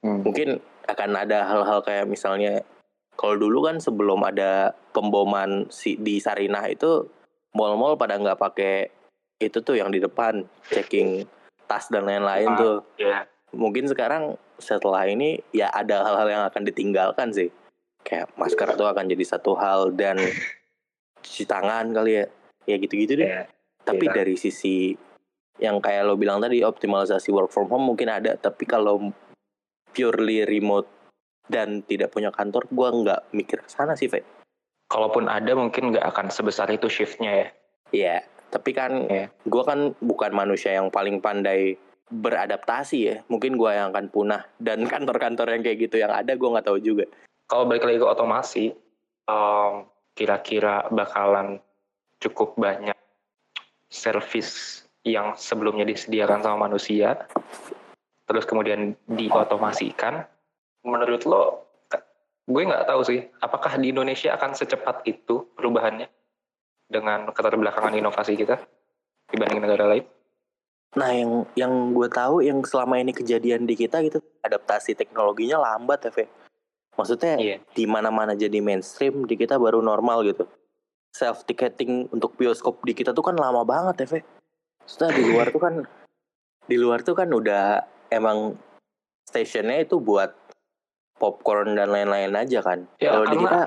Hmm. 0.00 0.24
Mungkin 0.24 0.58
akan 0.88 1.10
ada 1.16 1.44
hal-hal 1.44 1.84
kayak 1.84 2.08
misalnya 2.08 2.64
kalau 3.20 3.36
dulu 3.36 3.68
kan 3.68 3.84
sebelum 3.84 4.24
ada 4.24 4.72
pemboman 4.96 5.68
si 5.68 6.00
di 6.00 6.16
Sarinah 6.18 6.72
itu 6.72 7.04
mall-mall 7.52 8.00
pada 8.00 8.16
nggak 8.16 8.40
pakai 8.40 8.74
itu 9.46 9.60
tuh 9.60 9.76
yang 9.76 9.92
di 9.92 10.00
depan 10.00 10.44
checking 10.68 11.24
tas 11.64 11.88
dan 11.88 12.04
lain-lain 12.04 12.48
Ah. 12.52 12.58
tuh. 12.58 12.76
Ya. 13.00 13.18
Mungkin 13.54 13.86
sekarang 13.86 14.36
setelah 14.58 15.06
ini 15.06 15.40
ya 15.54 15.70
ada 15.70 16.04
hal-hal 16.04 16.28
yang 16.28 16.42
akan 16.48 16.62
ditinggalkan 16.68 17.30
sih. 17.30 17.48
Kayak 18.04 18.32
masker 18.36 18.76
itu 18.76 18.84
akan 18.84 19.04
jadi 19.08 19.24
satu 19.24 19.56
hal 19.56 19.94
dan 19.96 20.18
cuci 21.24 21.44
tangan 21.48 21.92
kali 21.94 22.20
ya. 22.20 22.24
Ya 22.64 22.76
gitu-gitu 22.80 23.20
deh. 23.20 23.28
Ya. 23.28 23.42
Tapi 23.84 24.08
iya. 24.08 24.14
dari 24.16 24.34
sisi 24.40 24.96
yang 25.62 25.78
kayak 25.78 26.08
lo 26.08 26.18
bilang 26.18 26.42
tadi 26.42 26.66
optimalisasi 26.66 27.30
work 27.30 27.54
from 27.54 27.70
home 27.70 27.94
mungkin 27.94 28.10
ada, 28.10 28.34
tapi 28.34 28.66
kalau 28.66 29.14
purely 29.94 30.42
remote 30.42 30.90
dan 31.46 31.84
tidak 31.86 32.10
punya 32.10 32.34
kantor, 32.34 32.66
gua 32.74 32.90
nggak 32.90 33.20
mikir 33.36 33.62
ke 33.62 33.70
sana 33.70 33.94
sih, 33.94 34.10
Fe. 34.10 34.26
Kalaupun 34.90 35.30
ada 35.30 35.54
mungkin 35.54 35.94
nggak 35.94 36.02
akan 36.10 36.26
sebesar 36.34 36.66
itu 36.74 36.90
shiftnya 36.90 37.30
ya. 37.30 37.48
Iya, 37.94 38.16
tapi 38.54 38.70
kan 38.70 39.10
Iya. 39.10 39.26
gua 39.50 39.66
kan 39.66 39.98
bukan 39.98 40.30
manusia 40.30 40.78
yang 40.78 40.94
paling 40.94 41.18
pandai 41.18 41.74
beradaptasi 42.06 42.98
ya. 43.02 43.16
Mungkin 43.26 43.58
gua 43.58 43.74
yang 43.74 43.86
akan 43.90 44.14
punah 44.14 44.46
dan 44.62 44.86
kantor-kantor 44.92 45.58
yang 45.58 45.62
kayak 45.66 45.78
gitu 45.90 45.98
yang 45.98 46.14
ada 46.14 46.38
gua 46.38 46.58
nggak 46.58 46.70
tahu 46.70 46.78
juga. 46.78 47.10
Kalau 47.50 47.66
balik 47.66 47.82
lagi 47.82 47.98
ke 47.98 48.06
otomasi, 48.06 48.64
em, 49.26 49.72
kira-kira 50.14 50.86
bakalan 50.94 51.58
cukup 52.22 52.54
banyak 52.54 52.96
service 53.90 54.84
yang 55.04 55.36
sebelumnya 55.36 55.84
disediakan 55.84 56.40
sama 56.40 56.70
manusia, 56.70 57.28
terus 58.24 58.48
kemudian 58.48 58.96
diotomasikan. 59.04 60.24
Menurut 60.88 61.28
lo, 61.28 61.68
gue 62.48 62.62
nggak 62.64 62.88
tahu 62.88 63.00
sih, 63.04 63.20
apakah 63.44 63.76
di 63.76 63.92
Indonesia 63.92 64.32
akan 64.32 64.56
secepat 64.56 65.04
itu 65.04 65.44
perubahannya 65.52 66.08
dengan 66.94 67.26
keterbelakangan 67.34 67.98
inovasi 67.98 68.38
kita 68.38 68.62
dibanding 69.34 69.58
negara 69.58 69.90
lain? 69.90 70.06
Nah, 70.94 71.10
yang 71.10 71.42
yang 71.58 71.90
gue 71.90 72.06
tahu 72.06 72.46
yang 72.46 72.62
selama 72.62 73.02
ini 73.02 73.10
kejadian 73.10 73.66
di 73.66 73.74
kita 73.74 73.98
gitu, 74.06 74.22
adaptasi 74.46 74.94
teknologinya 74.94 75.58
lambat 75.58 76.06
ya. 76.06 76.30
Maksudnya 76.94 77.34
Iya. 77.42 77.56
di 77.74 77.84
mana-mana 77.90 78.38
jadi 78.38 78.62
mainstream, 78.62 79.26
di 79.26 79.34
kita 79.34 79.58
baru 79.58 79.82
normal 79.82 80.22
gitu. 80.22 80.46
Self 81.10 81.42
ticketing 81.50 82.06
untuk 82.14 82.38
bioskop 82.38 82.78
di 82.86 82.94
kita 82.94 83.10
tuh 83.10 83.26
kan 83.26 83.34
lama 83.34 83.66
banget 83.66 84.06
ya. 84.06 84.22
Maksudnya 84.86 85.10
di 85.18 85.22
luar 85.34 85.46
tuh 85.50 85.62
kan 85.62 85.74
di 86.70 86.76
luar 86.78 87.02
tuh 87.02 87.18
kan 87.18 87.26
udah 87.26 87.82
emang 88.14 88.54
stationnya 89.26 89.82
itu 89.82 89.98
buat 89.98 90.30
popcorn 91.18 91.74
dan 91.74 91.90
lain-lain 91.90 92.38
aja 92.38 92.62
kan. 92.62 92.86
Ya, 93.02 93.18
Kalau 93.18 93.26
di 93.26 93.36
kita 93.42 93.66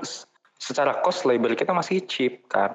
secara 0.56 0.92
cost 1.04 1.28
labor 1.28 1.52
kita 1.52 1.76
masih 1.76 2.04
cheap 2.08 2.48
kan. 2.48 2.72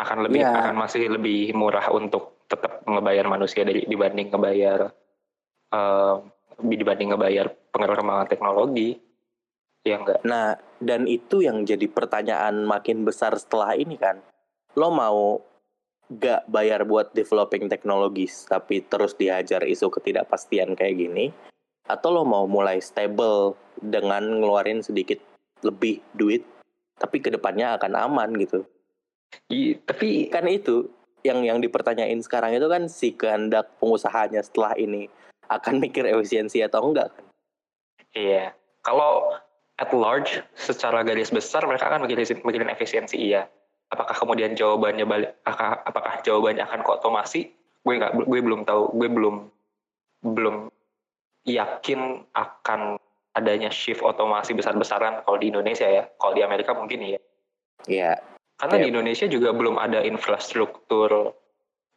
Akan 0.00 0.24
lebih 0.24 0.40
Iya. 0.40 0.56
akan 0.56 0.76
masih 0.80 1.12
lebih 1.12 1.52
murah 1.52 1.92
untuk 1.92 2.40
tetap 2.48 2.80
ngebayar 2.88 3.28
manusia 3.28 3.62
dari 3.68 3.84
dibanding 3.84 4.32
ngebayar 4.32 4.88
eh, 5.70 6.14
dibanding 6.60 7.12
ngebayar 7.12 7.46
pengembangan 7.70 8.26
teknologi. 8.26 8.96
Ya 9.84 9.96
enggak. 9.96 10.20
Nah, 10.28 10.60
dan 10.80 11.08
itu 11.08 11.40
yang 11.40 11.64
jadi 11.64 11.88
pertanyaan 11.88 12.68
makin 12.68 13.04
besar 13.04 13.32
setelah 13.36 13.72
ini 13.76 13.96
kan. 13.96 14.20
Lo 14.76 14.92
mau 14.92 15.40
gak 16.10 16.50
bayar 16.50 16.84
buat 16.84 17.14
developing 17.14 17.70
teknologis, 17.70 18.44
tapi 18.50 18.82
terus 18.82 19.14
dihajar 19.14 19.62
isu 19.62 19.88
ketidakpastian 19.88 20.74
kayak 20.74 20.98
gini, 20.98 21.30
atau 21.86 22.10
lo 22.10 22.26
mau 22.26 22.50
mulai 22.50 22.82
stable 22.82 23.54
dengan 23.78 24.42
ngeluarin 24.42 24.82
sedikit 24.82 25.22
lebih 25.62 26.02
duit, 26.12 26.42
tapi 26.98 27.22
ke 27.22 27.30
depannya 27.30 27.78
akan 27.78 27.92
aman 27.94 28.30
gitu. 28.42 28.66
I- 29.50 29.78
tapi 29.82 30.30
Kan 30.30 30.46
itu 30.46 30.90
yang 31.26 31.44
yang 31.44 31.58
dipertanyain 31.60 32.18
sekarang 32.24 32.56
itu 32.56 32.66
kan 32.70 32.88
si 32.88 33.12
kehendak 33.12 33.76
pengusahanya 33.76 34.40
setelah 34.40 34.72
ini 34.80 35.06
akan 35.50 35.82
mikir 35.82 36.06
efisiensi 36.08 36.62
atau 36.64 36.80
enggak 36.88 37.12
kan? 37.12 37.24
iya, 38.16 38.54
kalau 38.82 39.34
at 39.76 39.90
large 39.94 40.42
secara 40.56 41.04
garis 41.06 41.30
besar 41.30 41.64
mereka 41.64 41.88
akan 41.88 42.06
mikirin, 42.06 42.40
mikirin 42.42 42.70
efisiensi 42.72 43.16
iya. 43.16 43.46
Apakah 43.90 44.14
kemudian 44.14 44.54
jawabannya 44.54 45.02
balik 45.02 45.30
apakah, 45.42 45.82
apakah 45.82 46.14
jawabannya 46.22 46.62
akan 46.62 46.80
ke 46.86 46.90
otomasi? 46.94 47.40
Gue 47.82 47.98
nggak 47.98 48.22
gue 48.22 48.40
belum 48.40 48.62
tahu, 48.62 48.94
gue 48.94 49.08
belum 49.10 49.36
belum 50.30 50.56
yakin 51.48 52.22
akan 52.30 53.00
adanya 53.34 53.72
shift 53.72 54.04
otomasi 54.04 54.54
besar-besaran 54.54 55.26
kalau 55.26 55.38
di 55.42 55.50
Indonesia 55.50 55.90
ya. 55.90 56.06
Kalau 56.22 56.38
di 56.38 56.42
Amerika 56.46 56.70
mungkin 56.70 57.02
iya. 57.02 57.20
Ya, 57.88 58.20
Karena 58.60 58.76
Iya. 58.76 58.82
di 58.84 58.88
Indonesia 58.92 59.26
juga 59.26 59.50
belum 59.56 59.80
ada 59.80 60.04
infrastruktur 60.04 61.32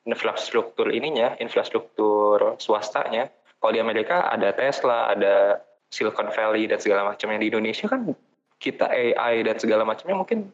infrastruktur 0.04 0.92
ininya, 0.92 1.36
infrastruktur 1.40 2.60
swastanya. 2.60 3.32
Kalau 3.60 3.72
di 3.72 3.80
Amerika 3.80 4.28
ada 4.28 4.52
Tesla, 4.52 5.08
ada 5.08 5.64
Silicon 5.88 6.28
Valley 6.36 6.68
dan 6.68 6.80
segala 6.84 7.08
macamnya. 7.08 7.40
Di 7.40 7.48
Indonesia 7.48 7.88
kan 7.88 8.12
kita 8.60 8.92
AI 8.92 9.44
dan 9.48 9.56
segala 9.60 9.88
macamnya 9.88 10.20
mungkin 10.20 10.52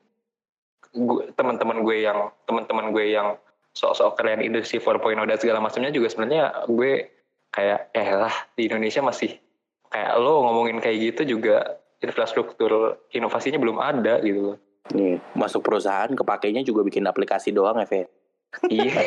teman-teman 1.38 1.86
gue 1.86 1.98
yang 2.06 2.34
teman-teman 2.50 2.90
gue 2.90 3.14
yang 3.14 3.38
sok-sok 3.78 4.18
keren 4.18 4.42
industri 4.42 4.82
4.0 4.82 5.30
dan 5.30 5.38
segala 5.38 5.62
macamnya 5.62 5.94
juga 5.94 6.10
sebenarnya 6.10 6.66
gue 6.66 7.10
kayak 7.54 7.94
ya 7.94 8.16
lah 8.18 8.36
di 8.58 8.66
Indonesia 8.66 9.02
masih 9.06 9.38
kayak 9.90 10.14
lo 10.18 10.46
ngomongin 10.46 10.82
kayak 10.82 10.98
gitu 11.14 11.38
juga 11.38 11.78
infrastruktur 12.02 12.98
inovasinya 13.14 13.62
belum 13.62 13.78
ada 13.78 14.22
gitu 14.26 14.54
loh. 14.54 14.58
Nih 14.94 15.22
masuk 15.38 15.62
perusahaan 15.66 16.10
kepakainya 16.10 16.66
juga 16.66 16.86
bikin 16.86 17.06
aplikasi 17.06 17.54
doang 17.54 17.80
ya, 17.82 17.88
Fe. 17.88 18.10
iya 18.74 18.98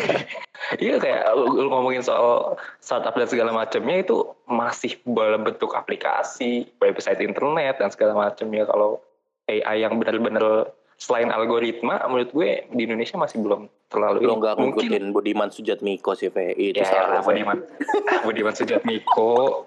iya 0.78 0.94
kayak 1.02 1.34
lu, 1.34 1.66
lu 1.66 1.66
ngomongin 1.66 1.98
soal 1.98 2.54
startup 2.78 3.18
dan 3.18 3.26
segala 3.26 3.50
macamnya 3.50 4.06
itu 4.06 4.22
masih 4.46 5.02
dalam 5.02 5.42
bentuk 5.42 5.74
aplikasi 5.74 6.70
website 6.78 7.18
internet 7.18 7.82
dan 7.82 7.90
segala 7.90 8.14
macamnya 8.14 8.62
kalau 8.70 9.02
AI 9.50 9.82
yang 9.82 9.98
benar-benar 9.98 10.70
selain 10.94 11.34
algoritma 11.34 11.98
menurut 12.06 12.30
gue 12.30 12.50
di 12.70 12.86
Indonesia 12.86 13.18
masih 13.18 13.42
belum 13.42 13.66
terlalu 13.90 14.22
ini. 14.22 14.30
nggak 14.38 14.54
mungkin 14.54 14.86
ngikutin 14.86 15.04
Budiman 15.10 15.50
Sujatmiko 15.50 16.14
sih, 16.14 16.30
Fe. 16.30 16.54
Itu 16.54 16.78
ya 16.78 16.86
salah, 16.86 17.18
ya. 17.18 17.26
Budiman 17.26 17.58
Budiman 18.24 18.54
Sujatmiko 18.54 19.66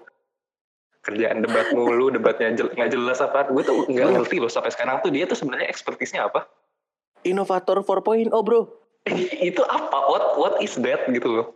kerjaan 1.06 1.46
debat 1.46 1.70
mulu 1.70 2.10
debatnya 2.10 2.50
jel- 2.58 2.74
nggak 2.74 2.90
jelas 2.90 3.22
apa 3.22 3.46
gue 3.46 3.62
tuh 3.62 3.86
nggak 3.86 4.10
ngerti 4.18 4.42
loh 4.42 4.50
sampai 4.50 4.74
sekarang 4.74 4.98
tuh 5.06 5.14
dia 5.14 5.22
tuh 5.30 5.38
sebenarnya 5.38 5.70
ekspertisnya 5.70 6.26
apa 6.26 6.50
Inovator 7.26 7.82
4.0, 7.82 8.30
bro. 8.30 8.70
itu 9.48 9.62
apa 9.66 9.98
what 10.10 10.34
what 10.34 10.54
is 10.58 10.74
that 10.82 11.06
gitu 11.06 11.30
loh 11.30 11.46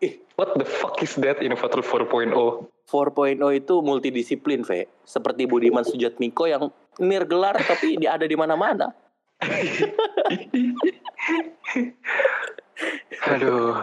Ih. 0.00 0.16
what 0.40 0.56
the 0.56 0.64
fuck 0.64 0.96
is 1.04 1.12
that 1.20 1.44
Innovator 1.44 1.84
4.0 1.84 2.32
4.0 2.90 3.38
itu 3.54 3.74
multidisiplin, 3.86 4.66
Fe. 4.66 4.90
Seperti 5.06 5.46
Budiman 5.46 5.86
Sujatmiko 5.86 6.50
yang 6.50 6.74
nirgelar 6.98 7.54
tapi 7.62 7.94
dia 8.02 8.18
ada 8.18 8.26
di 8.26 8.34
mana-mana. 8.34 8.90
Aduh, 13.30 13.78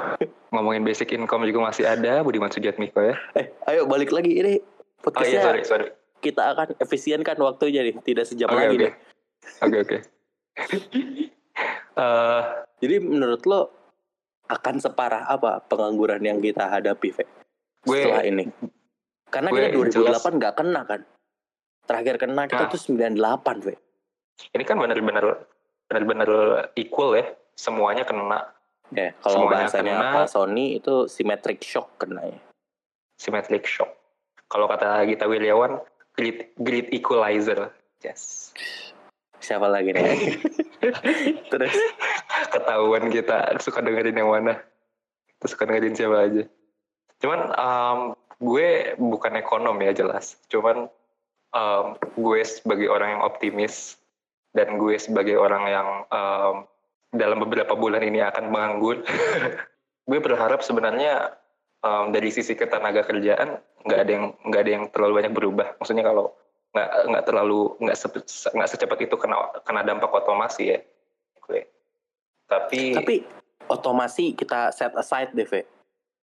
ngomongin 0.51 0.83
basic 0.83 1.15
income 1.15 1.47
juga 1.47 1.71
masih 1.71 1.87
ada 1.87 2.19
Budiman 2.19 2.51
Sujatmiko 2.51 2.99
ya. 2.99 3.15
Eh, 3.39 3.47
ayo 3.71 3.87
balik 3.87 4.11
lagi 4.11 4.35
ini. 4.35 4.59
Oh 4.97 5.03
Podcastnya 5.05 5.31
iya 5.31 5.43
sorry 5.43 5.61
sorry. 5.63 5.87
kita 6.17 6.41
akan 6.47 6.67
efisienkan 6.77 7.37
waktunya 7.37 7.81
nih, 7.81 7.95
tidak 8.01 8.25
sejam 8.25 8.47
Oke 8.47 8.57
lagi 8.57 8.73
oke. 8.73 8.81
deh. 8.81 8.93
Oke 9.61 9.77
oke. 9.79 9.97
Eh, 11.97 12.41
Jadi 12.77 12.95
menurut 12.99 13.41
lo 13.43 13.73
akan 14.45 14.77
separah 14.77 15.25
apa 15.25 15.57
pengangguran 15.63 16.21
yang 16.21 16.37
kita 16.37 16.69
hadapi, 16.69 17.09
Fe? 17.09 17.25
Gue- 17.81 18.05
Setelah 18.05 18.21
ini. 18.23 18.45
Karena 19.27 19.49
gue 19.49 19.65
kita 19.73 19.97
jelas- 19.97 20.21
2008 20.21 20.37
nggak 20.37 20.53
kena 20.55 20.81
kan. 20.83 21.01
Terakhir 21.83 22.15
kena 22.17 22.41
kita 22.45 22.63
Nah. 22.63 22.69
tuh 22.69 22.77
98, 22.77 23.57
Fe. 23.59 23.73
ini 24.47 24.61
kan 24.61 24.77
benar-benar 24.77 25.49
benar-benar 25.83 26.29
equal 26.75 27.11
ya 27.11 27.25
semuanya 27.51 28.05
kena 28.05 28.53
Ya, 28.89 29.17
kalau 29.17 29.41
Semuanya 29.43 29.65
bahasanya 29.65 29.93
kena. 29.95 30.07
apa 30.07 30.21
Sony 30.27 30.77
itu 30.77 30.93
symmetric 31.07 31.59
shock 31.59 31.97
kena 31.97 32.21
ya. 32.23 32.37
symmetric 33.15 33.65
shock. 33.65 33.89
Kalau 34.47 34.65
kata 34.71 35.03
Gita 35.07 35.27
Wirjawan, 35.27 35.79
great, 36.15 36.55
great 36.59 36.87
equalizer. 36.95 37.71
Yes. 37.99 38.51
Siapa 39.43 39.67
lagi 39.67 39.93
nih? 39.93 40.39
Terus 41.51 41.75
Ketahuan 42.45 43.09
kita 43.09 43.57
suka 43.59 43.81
dengerin 43.81 44.17
yang 44.17 44.29
mana. 44.29 44.61
Kita 45.37 45.45
suka 45.49 45.65
dengerin 45.65 45.95
siapa 45.97 46.17
aja. 46.29 46.43
Cuman 47.17 47.39
um, 47.57 47.99
gue 48.37 48.93
bukan 48.97 49.33
ekonom 49.37 49.77
ya 49.81 49.91
jelas. 49.93 50.37
Cuman 50.49 50.85
um, 51.53 51.85
gue 51.97 52.39
sebagai 52.45 52.87
orang 52.89 53.17
yang 53.17 53.23
optimis 53.25 53.97
dan 54.53 54.77
gue 54.77 54.95
sebagai 55.01 55.37
orang 55.37 55.63
yang 55.65 55.87
um, 56.13 56.55
dalam 57.13 57.41
beberapa 57.41 57.73
bulan 57.73 58.05
ini 58.05 58.21
akan 58.21 58.53
menganggur. 58.53 59.01
gue 60.09 60.19
berharap 60.21 60.61
sebenarnya 60.61 61.33
um, 61.83 62.05
dari 62.13 62.29
sisi 62.33 62.57
ketenaga 62.57 63.05
kerjaan 63.05 63.61
nggak 63.85 63.99
ada 63.99 64.11
yang 64.11 64.25
nggak 64.43 64.61
ada 64.61 64.71
yang 64.71 64.83
terlalu 64.91 65.13
banyak 65.23 65.33
berubah. 65.33 65.67
Maksudnya 65.79 66.05
kalau 66.05 66.33
nggak 66.75 66.89
nggak 67.09 67.25
terlalu 67.25 67.59
nggak 67.81 67.97
se- 67.97 68.51
nggak 68.53 68.69
secepat 68.69 68.99
itu 69.07 69.15
kena 69.17 69.37
kena 69.63 69.81
dampak 69.85 70.11
otomasi 70.11 70.75
ya. 70.75 70.79
Gue. 71.43 71.63
Tapi, 72.47 72.95
tapi 72.95 73.15
otomasi 73.67 74.35
kita 74.35 74.71
set 74.71 74.95
aside 74.95 75.35
deh, 75.35 75.47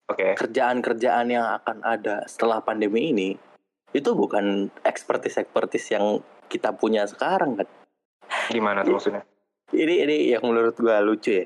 oke 0.08 0.40
Kerjaan-kerjaan 0.40 1.28
yang 1.28 1.48
akan 1.60 1.84
ada 1.84 2.24
setelah 2.28 2.64
pandemi 2.64 3.12
ini 3.12 3.30
itu 3.94 4.10
bukan 4.16 4.74
expertise-expertise 4.82 5.94
yang 5.94 6.24
kita 6.50 6.74
punya 6.74 7.06
sekarang 7.06 7.62
kan. 7.62 7.68
gimana 8.50 8.82
tuh 8.82 8.98
maksudnya? 8.98 9.24
Ini 9.70 9.96
ini 10.08 10.18
yang 10.34 10.44
menurut 10.44 10.74
gua 10.80 11.04
lucu 11.04 11.44
ya. 11.44 11.46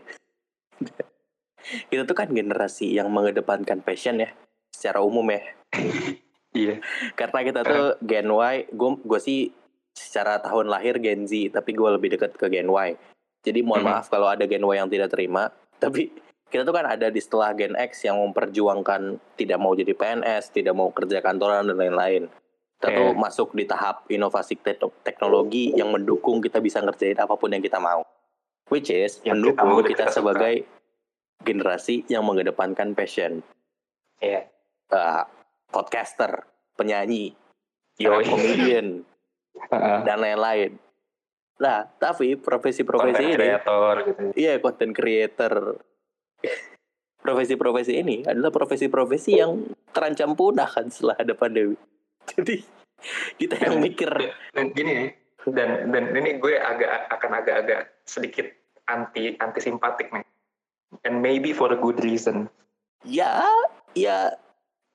kita 1.89 2.03
tuh 2.03 2.15
kan 2.15 2.29
generasi 2.29 2.91
yang 2.91 3.09
mengedepankan 3.09 3.81
passion 3.81 4.19
ya 4.19 4.31
secara 4.69 5.01
umum 5.01 5.25
ya. 5.27 5.41
Iya. 6.55 6.81
Karena 7.13 7.39
kita 7.43 7.61
tuh 7.61 8.01
Gen 8.01 8.33
Y, 8.33 8.65
gue 8.67 8.89
gue 9.05 9.19
sih 9.21 9.53
secara 9.93 10.41
tahun 10.41 10.65
lahir 10.65 10.97
Gen 10.97 11.29
Z, 11.29 11.53
tapi 11.53 11.77
gue 11.77 11.85
lebih 11.85 12.17
dekat 12.17 12.33
ke 12.33 12.49
Gen 12.49 12.65
Y. 12.65 12.97
Jadi 13.45 13.61
mohon 13.61 13.85
Mhm. 13.85 13.89
maaf 13.93 14.09
kalau 14.09 14.25
ada 14.25 14.41
Gen 14.43 14.65
Y 14.65 14.73
yang 14.73 14.89
tidak 14.89 15.13
terima, 15.13 15.53
tapi 15.83 16.09
kita 16.47 16.65
tuh 16.65 16.73
kan 16.73 16.87
ada 16.87 17.11
di 17.11 17.19
setelah 17.19 17.53
Gen 17.53 17.77
X 17.77 18.01
yang 18.03 18.17
memperjuangkan 18.17 19.21
tidak 19.37 19.57
mau 19.59 19.75
jadi 19.75 19.93
PNS, 19.93 20.49
tidak 20.49 20.73
mau 20.73 20.89
kerja 20.89 21.21
kantoran 21.21 21.67
dan 21.67 21.77
lain-lain. 21.77 22.25
Kita 22.77 22.89
tuh 22.89 23.09
Iya. 23.11 23.19
masuk 23.19 23.53
di 23.53 23.65
tahap 23.65 24.05
inovasi 24.07 24.57
te- 24.57 24.81
teknologi 25.03 25.73
yang 25.73 25.89
mendukung 25.89 26.41
kita 26.41 26.57
bisa 26.57 26.81
ngerjain 26.81 27.17
apa 27.17 27.37
pun 27.37 27.53
yang 27.53 27.61
kita 27.61 27.77
mau. 27.77 28.01
Which 28.65 28.89
is 28.89 29.21
Yang 29.21 29.53
mendukung 29.53 29.85
kita, 29.85 30.09
kita 30.09 30.15
suka. 30.15 30.41
Generasi 31.41 32.05
yang 32.09 32.25
mengedepankan 32.25 32.93
passion. 32.97 33.41
Iya. 34.21 34.49
Eh, 34.87 35.23
podcaster, 35.67 36.47
penyanyi, 36.79 37.35
comedian, 37.99 39.03
dan 40.07 40.17
lain-lain. 40.21 40.79
Nah, 41.57 41.89
tapi 41.97 42.37
profesi-profesi 42.37 43.33
ini, 43.33 43.35
creator 43.35 43.95
gitu. 44.05 44.21
iya 44.37 44.61
content 44.61 44.93
creator, 44.93 45.81
profesi-profesi 47.25 47.93
ini 47.97 48.21
adalah 48.21 48.53
profesi-profesi 48.53 49.41
yang 49.41 49.65
terancam 49.89 50.37
punah 50.37 50.69
kan 50.69 50.87
setelah 50.93 51.17
ada 51.17 51.33
pandemi. 51.33 51.75
Jadi 52.29 52.61
kita 53.41 53.55
yang 53.57 53.81
mikir, 53.81 54.09
Dan 54.53 54.73
gini 54.73 55.11
dan 55.47 55.95
dan 55.95 56.11
ini 56.11 56.43
gue 56.43 56.59
agak 56.59 57.07
akan 57.07 57.31
agak-agak 57.39 58.03
sedikit 58.03 58.47
anti 58.85 59.33
anti 59.39 59.59
simpatik 59.63 60.13
nih. 60.13 60.25
And 61.03 61.19
maybe 61.19 61.51
for 61.51 61.71
a 61.71 61.79
good 61.79 61.99
reason. 62.03 62.47
ya, 63.03 63.43
ya, 63.95 64.35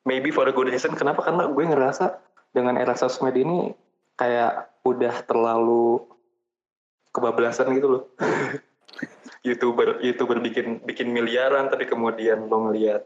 Maybe 0.02 0.34
for 0.34 0.50
a 0.50 0.54
good 0.54 0.68
reason. 0.72 0.98
Kenapa? 0.98 1.22
Karena 1.22 1.46
gue 1.46 1.64
ngerasa 1.64 2.18
dengan 2.50 2.74
era 2.74 2.98
sosmed 2.98 3.38
ini 3.38 3.70
kayak 4.18 4.82
udah 4.82 5.14
terlalu 5.24 6.02
kebablasan 7.14 7.70
gitu 7.76 7.88
loh. 7.88 8.02
youtuber 9.46 9.98
youtuber 10.02 10.38
bikin 10.38 10.82
bikin 10.86 11.10
miliaran 11.10 11.66
tapi 11.66 11.90
kemudian 11.90 12.46
lo 12.46 12.70
ngelihat 12.70 13.02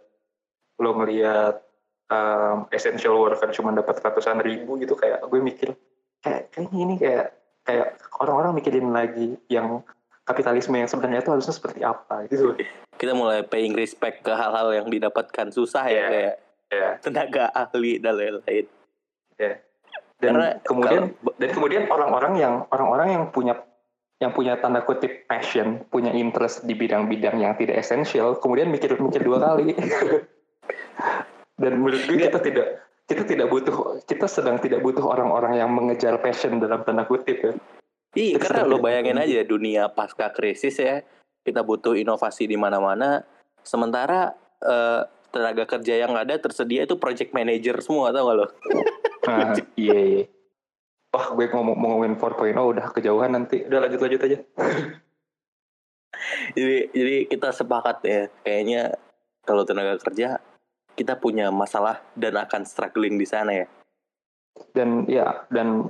lo 0.76 0.92
ngelihat 1.00 1.64
um, 2.12 2.68
essential 2.68 3.16
worker 3.16 3.48
cuma 3.56 3.72
dapat 3.72 3.96
ratusan 4.04 4.44
ribu 4.44 4.76
gitu 4.76 4.92
kayak 4.92 5.24
gue 5.24 5.40
mikir 5.40 5.72
kayak 6.20 6.52
kayaknya 6.52 6.78
ini 6.84 6.94
kayak 7.00 7.26
kayak 7.64 7.96
orang-orang 8.20 8.52
mikirin 8.60 8.92
lagi 8.92 9.40
yang 9.48 9.80
kapitalisme 10.26 10.74
yang 10.74 10.90
sebenarnya 10.90 11.22
itu 11.22 11.30
harusnya 11.30 11.54
seperti 11.54 11.80
apa? 11.86 12.26
Gitu. 12.26 12.58
Kita 12.98 13.14
mulai 13.14 13.46
paying 13.46 13.78
respect 13.78 14.26
ke 14.26 14.32
hal-hal 14.34 14.74
yang 14.74 14.90
didapatkan 14.90 15.54
susah 15.54 15.86
ya 15.86 15.94
Iya. 15.94 16.06
kayak 16.10 16.34
ya 16.66 16.88
tenaga 16.98 17.44
ahli 17.54 18.02
dan 18.02 18.18
lain-lain. 18.18 18.66
ya 19.38 19.52
dan 20.16 20.32
Karena 20.32 20.48
kemudian 20.64 21.02
dan 21.36 21.50
kemudian 21.52 21.82
orang-orang 21.92 22.34
yang 22.40 22.54
orang-orang 22.72 23.08
yang 23.14 23.24
punya 23.30 23.54
yang 24.16 24.32
punya 24.32 24.56
tanda 24.56 24.80
kutip 24.80 25.28
passion 25.28 25.84
punya 25.92 26.08
interest 26.16 26.64
di 26.64 26.72
bidang-bidang 26.72 27.36
yang 27.36 27.52
tidak 27.60 27.84
esensial 27.84 28.40
kemudian 28.40 28.72
mikir-mikir 28.72 29.22
dua 29.22 29.38
kali. 29.38 29.76
Dan 31.60 31.80
menurut 31.80 32.04
gue 32.04 32.20
kita 32.20 32.40
tidak 32.40 32.84
kita 33.06 33.22
tidak 33.28 33.46
butuh 33.52 34.02
kita 34.08 34.26
sedang 34.26 34.58
tidak 34.58 34.80
butuh 34.80 35.04
orang-orang 35.04 35.60
yang 35.60 35.70
mengejar 35.72 36.16
passion 36.20 36.58
dalam 36.58 36.82
tanda 36.82 37.04
kutip 37.04 37.38
ya 37.38 37.52
Iya, 38.16 38.40
karena 38.40 38.64
lo 38.64 38.80
bayangin 38.80 39.20
aja 39.20 39.44
dunia 39.44 39.92
pasca 39.92 40.32
krisis 40.32 40.80
ya, 40.80 41.04
kita 41.44 41.60
butuh 41.60 41.92
inovasi 41.92 42.48
di 42.48 42.56
mana-mana. 42.56 43.20
Sementara 43.60 44.32
eh, 44.64 45.02
tenaga 45.28 45.68
kerja 45.68 46.00
yang 46.00 46.16
ada 46.16 46.40
tersedia 46.40 46.88
itu 46.88 46.96
project 46.96 47.36
manager 47.36 47.76
semua, 47.84 48.08
tau 48.08 48.32
gak 48.32 48.36
lo? 48.40 48.46
nah, 49.26 49.52
iya 49.76 49.98
iya 50.00 50.24
wah 51.16 51.32
gue 51.32 51.46
ngomong 51.48 51.76
ngomongin 51.80 52.12
4.0 52.20 52.52
udah 52.60 52.86
kejauhan 52.92 53.32
nanti 53.32 53.64
udah 53.64 53.78
lanjut 53.88 54.00
lanjut 54.04 54.20
aja 54.28 54.38
Jadi, 56.56 56.88
jadi 56.96 57.16
kita 57.28 57.52
sepakat 57.52 58.00
ya, 58.08 58.32
kayaknya 58.40 58.96
kalau 59.44 59.68
tenaga 59.68 60.00
kerja 60.00 60.40
kita 60.96 61.20
punya 61.20 61.52
masalah 61.52 62.00
dan 62.16 62.40
akan 62.40 62.64
struggling 62.64 63.20
di 63.20 63.28
sana 63.28 63.52
ya. 63.52 63.66
dan 64.72 65.04
ya 65.04 65.44
dan 65.52 65.84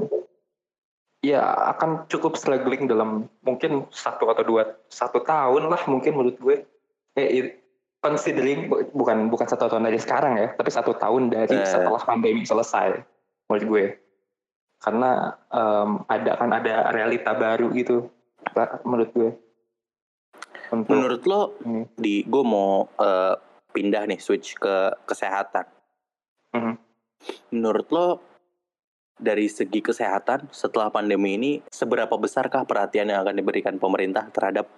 ya 1.24 1.42
akan 1.76 2.06
cukup 2.06 2.36
struggling 2.36 2.86
dalam 2.86 3.26
mungkin 3.42 3.88
satu 3.90 4.28
atau 4.30 4.44
dua 4.44 4.76
satu 4.88 5.24
tahun 5.24 5.68
lah 5.72 5.82
mungkin 5.88 6.12
menurut 6.14 6.36
gue 6.38 6.56
eh, 7.16 7.56
considering 8.04 8.68
bu- 8.70 8.86
bukan 8.92 9.32
bukan 9.32 9.48
satu 9.48 9.66
tahun 9.66 9.88
dari 9.88 9.98
sekarang 9.98 10.38
ya 10.38 10.48
tapi 10.54 10.70
satu 10.70 10.94
tahun 10.94 11.32
dari 11.32 11.56
Eh. 11.56 11.66
setelah 11.66 11.98
pandemi 12.04 12.44
selesai 12.46 13.00
menurut 13.48 13.64
gue 13.66 13.84
karena 14.76 15.34
em, 15.48 16.04
ada 16.06 16.32
kan 16.36 16.50
ada 16.52 16.92
realita 16.92 17.32
baru 17.32 17.72
gitu 17.72 18.06
menurut 18.84 19.10
gue 19.16 19.30
untuk 20.66 20.98
Menurut 20.98 21.22
lo, 21.30 21.54
ini 21.62 21.86
di 21.94 22.14
gue 22.26 22.42
mau 22.42 22.90
eh, 22.98 23.34
pindah 23.70 24.02
nih 24.10 24.18
switch 24.18 24.58
ke 24.58 24.90
kesehatan. 25.06 25.62
Mhm. 26.50 26.74
Menurut 27.54 27.86
lo 27.94 28.06
dari 29.16 29.48
segi 29.48 29.80
kesehatan 29.80 30.52
setelah 30.52 30.92
pandemi 30.92 31.40
ini 31.40 31.52
seberapa 31.72 32.12
besarkah 32.20 32.62
perhatian 32.68 33.08
yang 33.08 33.24
akan 33.24 33.36
diberikan 33.36 33.74
pemerintah 33.80 34.28
terhadap 34.32 34.68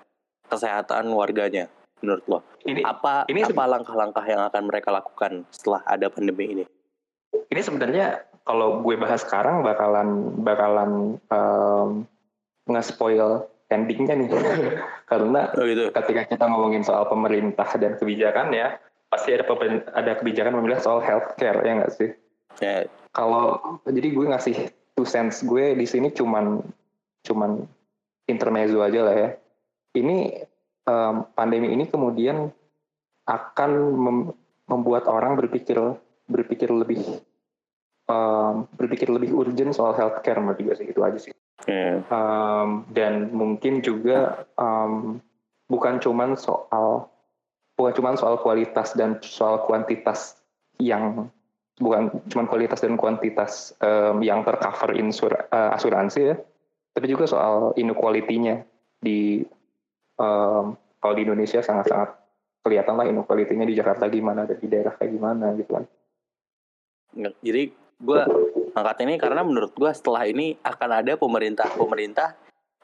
kesehatan 0.46 1.10
warganya? 1.10 1.66
Menurut 1.98 2.24
lo 2.30 2.38
ini 2.62 2.86
apa 2.86 3.26
ini 3.26 3.42
apa 3.42 3.64
langkah-langkah 3.66 4.22
yang 4.22 4.42
akan 4.46 4.62
mereka 4.70 4.94
lakukan 4.94 5.42
setelah 5.50 5.82
ada 5.82 6.06
pandemi 6.06 6.46
ini? 6.54 6.64
ini 7.48 7.60
sebenarnya 7.60 8.24
kalau 8.44 8.80
gue 8.80 8.96
bahas 8.96 9.20
sekarang 9.24 9.60
bakalan 9.60 10.32
bakalan 10.40 11.20
um, 11.28 12.08
nge-spoil 12.68 13.48
endingnya 13.68 14.16
nih 14.16 14.28
karena 15.10 15.52
Oh 15.56 15.64
gitu. 15.64 15.92
ketika 15.92 16.22
kita 16.24 16.44
ngomongin 16.48 16.84
soal 16.84 17.04
pemerintah 17.08 17.68
dan 17.76 17.96
kebijakan 18.00 18.52
ya 18.52 18.76
pasti 19.08 19.32
ada 19.36 19.44
ada 19.96 20.12
kebijakan 20.20 20.56
pemerintah 20.56 20.84
soal 20.84 21.00
healthcare 21.00 21.60
ya 21.64 21.72
nggak 21.80 21.92
sih 21.96 22.10
Ya, 22.58 22.90
kalau 23.12 23.80
jadi 23.86 24.08
gue 24.12 24.26
ngasih 24.30 24.56
two 24.94 25.06
cents 25.06 25.42
gue 25.46 25.74
di 25.78 25.86
sini 25.86 26.10
cuman 26.10 26.62
cuman 27.22 27.62
intermezzo 28.26 28.82
aja 28.82 29.00
lah 29.06 29.16
ya 29.16 29.30
ini 29.96 30.42
em, 30.86 31.14
pandemi 31.32 31.72
ini 31.72 31.88
kemudian 31.88 32.50
akan 33.28 33.70
mem- 33.94 34.36
membuat 34.68 35.08
orang 35.08 35.36
berpikir 35.36 35.78
berpikir 36.28 36.70
lebih 36.70 37.02
em, 38.08 38.54
berpikir 38.76 39.08
lebih 39.08 39.32
urgent 39.34 39.72
soal 39.72 39.94
healthcare 39.94 40.40
menurut 40.42 40.60
gue 40.60 40.74
sih 40.76 40.86
itu 40.90 41.00
aja 41.02 41.18
sih 41.18 41.32
ya. 41.68 42.04
Um, 42.08 42.88
dan 42.94 43.30
mungkin 43.34 43.84
juga 43.84 44.48
um, 44.56 45.20
bukan 45.68 46.00
cuman 46.00 46.34
soal 46.34 47.12
bukan 47.78 47.92
cuman 47.94 48.14
soal 48.18 48.40
kualitas 48.42 48.96
dan 48.98 49.20
soal 49.22 49.62
kuantitas 49.68 50.40
yang 50.82 51.30
bukan 51.78 52.10
cuman 52.30 52.46
kualitas 52.50 52.82
dan 52.82 52.98
kuantitas 52.98 53.74
um, 53.82 54.22
yang 54.22 54.42
tercover 54.42 54.94
insur 54.98 55.32
uh, 55.34 55.74
asuransi 55.74 56.20
ya 56.34 56.36
tapi 56.98 57.06
juga 57.06 57.30
soal 57.30 57.78
inequality-nya 57.78 58.66
di 58.98 59.46
um, 60.18 60.74
kalau 60.98 61.14
di 61.14 61.22
Indonesia 61.22 61.62
sangat-sangat 61.62 62.10
kelihatan 62.66 62.98
lah 62.98 63.06
inequality-nya 63.06 63.66
di 63.70 63.78
Jakarta 63.78 64.10
gimana 64.10 64.42
dan 64.44 64.58
di 64.58 64.66
daerah 64.66 64.98
kayak 64.98 65.12
gimana 65.14 65.54
gitu 65.54 65.78
kan. 65.78 65.84
Jadi 67.38 67.62
gue 68.02 68.20
angkat 68.74 68.96
ini 69.06 69.14
karena 69.18 69.46
menurut 69.46 69.72
gue 69.78 69.90
setelah 69.94 70.26
ini 70.26 70.58
akan 70.62 70.90
ada 71.02 71.14
pemerintah-pemerintah 71.14 72.34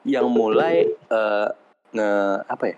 yang 0.07 0.31
mulai 0.31 0.87
eh, 0.87 1.49
nge 1.95 2.11
apa 2.47 2.63
ya 2.71 2.77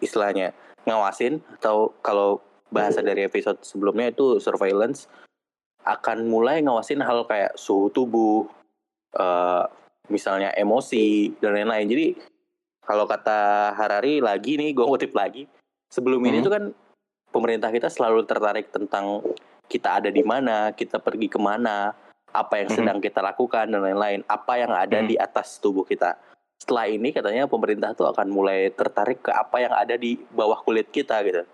istilahnya 0.00 0.48
ngawasin 0.84 1.44
atau 1.60 1.92
kalau 2.00 2.40
bahasa 2.72 3.00
dari 3.04 3.24
episode 3.24 3.60
sebelumnya 3.64 4.12
itu 4.12 4.40
surveillance 4.40 5.08
akan 5.84 6.28
mulai 6.28 6.60
ngawasin 6.60 7.00
hal 7.00 7.24
kayak 7.24 7.56
suhu 7.56 7.88
tubuh, 7.88 8.46
eh, 9.16 9.64
misalnya 10.10 10.52
emosi 10.54 11.38
dan 11.38 11.56
lain-lain. 11.56 11.86
Jadi 11.88 12.06
kalau 12.84 13.06
kata 13.06 13.72
Harari 13.78 14.18
lagi 14.18 14.58
nih, 14.58 14.74
gue 14.74 14.82
ngutip 14.82 15.14
lagi. 15.14 15.46
Sebelum 15.90 16.20
ini 16.26 16.42
Hmm. 16.42 16.46
tuh 16.46 16.52
kan 16.52 16.64
pemerintah 17.30 17.70
kita 17.70 17.86
selalu 17.86 18.26
tertarik 18.26 18.74
tentang 18.74 19.22
kita 19.70 20.02
ada 20.02 20.10
di 20.10 20.26
mana, 20.26 20.74
kita 20.74 20.98
pergi 20.98 21.30
ke 21.30 21.38
mana, 21.38 21.94
apa 22.34 22.58
yang 22.58 22.70
Mhm. 22.70 22.76
sedang 22.76 22.98
kita 22.98 23.22
lakukan 23.22 23.70
dan 23.70 23.82
lain-lain, 23.82 24.26
apa 24.26 24.58
yang 24.58 24.74
ada 24.74 25.02
Mhm. 25.02 25.06
di 25.06 25.14
atas 25.18 25.62
tubuh 25.62 25.86
kita. 25.86 26.18
Setelah 26.58 26.90
ini 26.90 27.14
katanya 27.14 27.46
pemerintah 27.46 27.94
tuh 27.94 28.10
akan 28.10 28.28
mulai 28.30 28.70
tertarik 28.74 29.22
ke 29.22 29.30
apa 29.30 29.62
yang 29.62 29.72
ada 29.72 29.94
di 29.94 30.18
bawah 30.34 30.58
kulit 30.60 30.90
kita 30.90 31.22
gitu. 31.22 31.46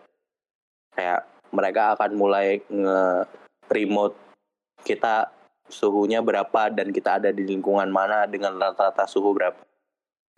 Kayak 0.96 1.28
mereka 1.52 1.94
akan 1.94 2.10
mulai 2.16 2.64
nge-remote 3.66 4.14
kita 4.86 5.34
suhunya 5.66 6.22
berapa 6.22 6.70
dan 6.70 6.94
kita 6.94 7.18
ada 7.18 7.34
di 7.34 7.42
lingkungan 7.42 7.90
mana 7.90 8.22
dengan 8.30 8.54
rata-rata 8.54 9.02
suhu 9.10 9.34
berapa. 9.34 9.58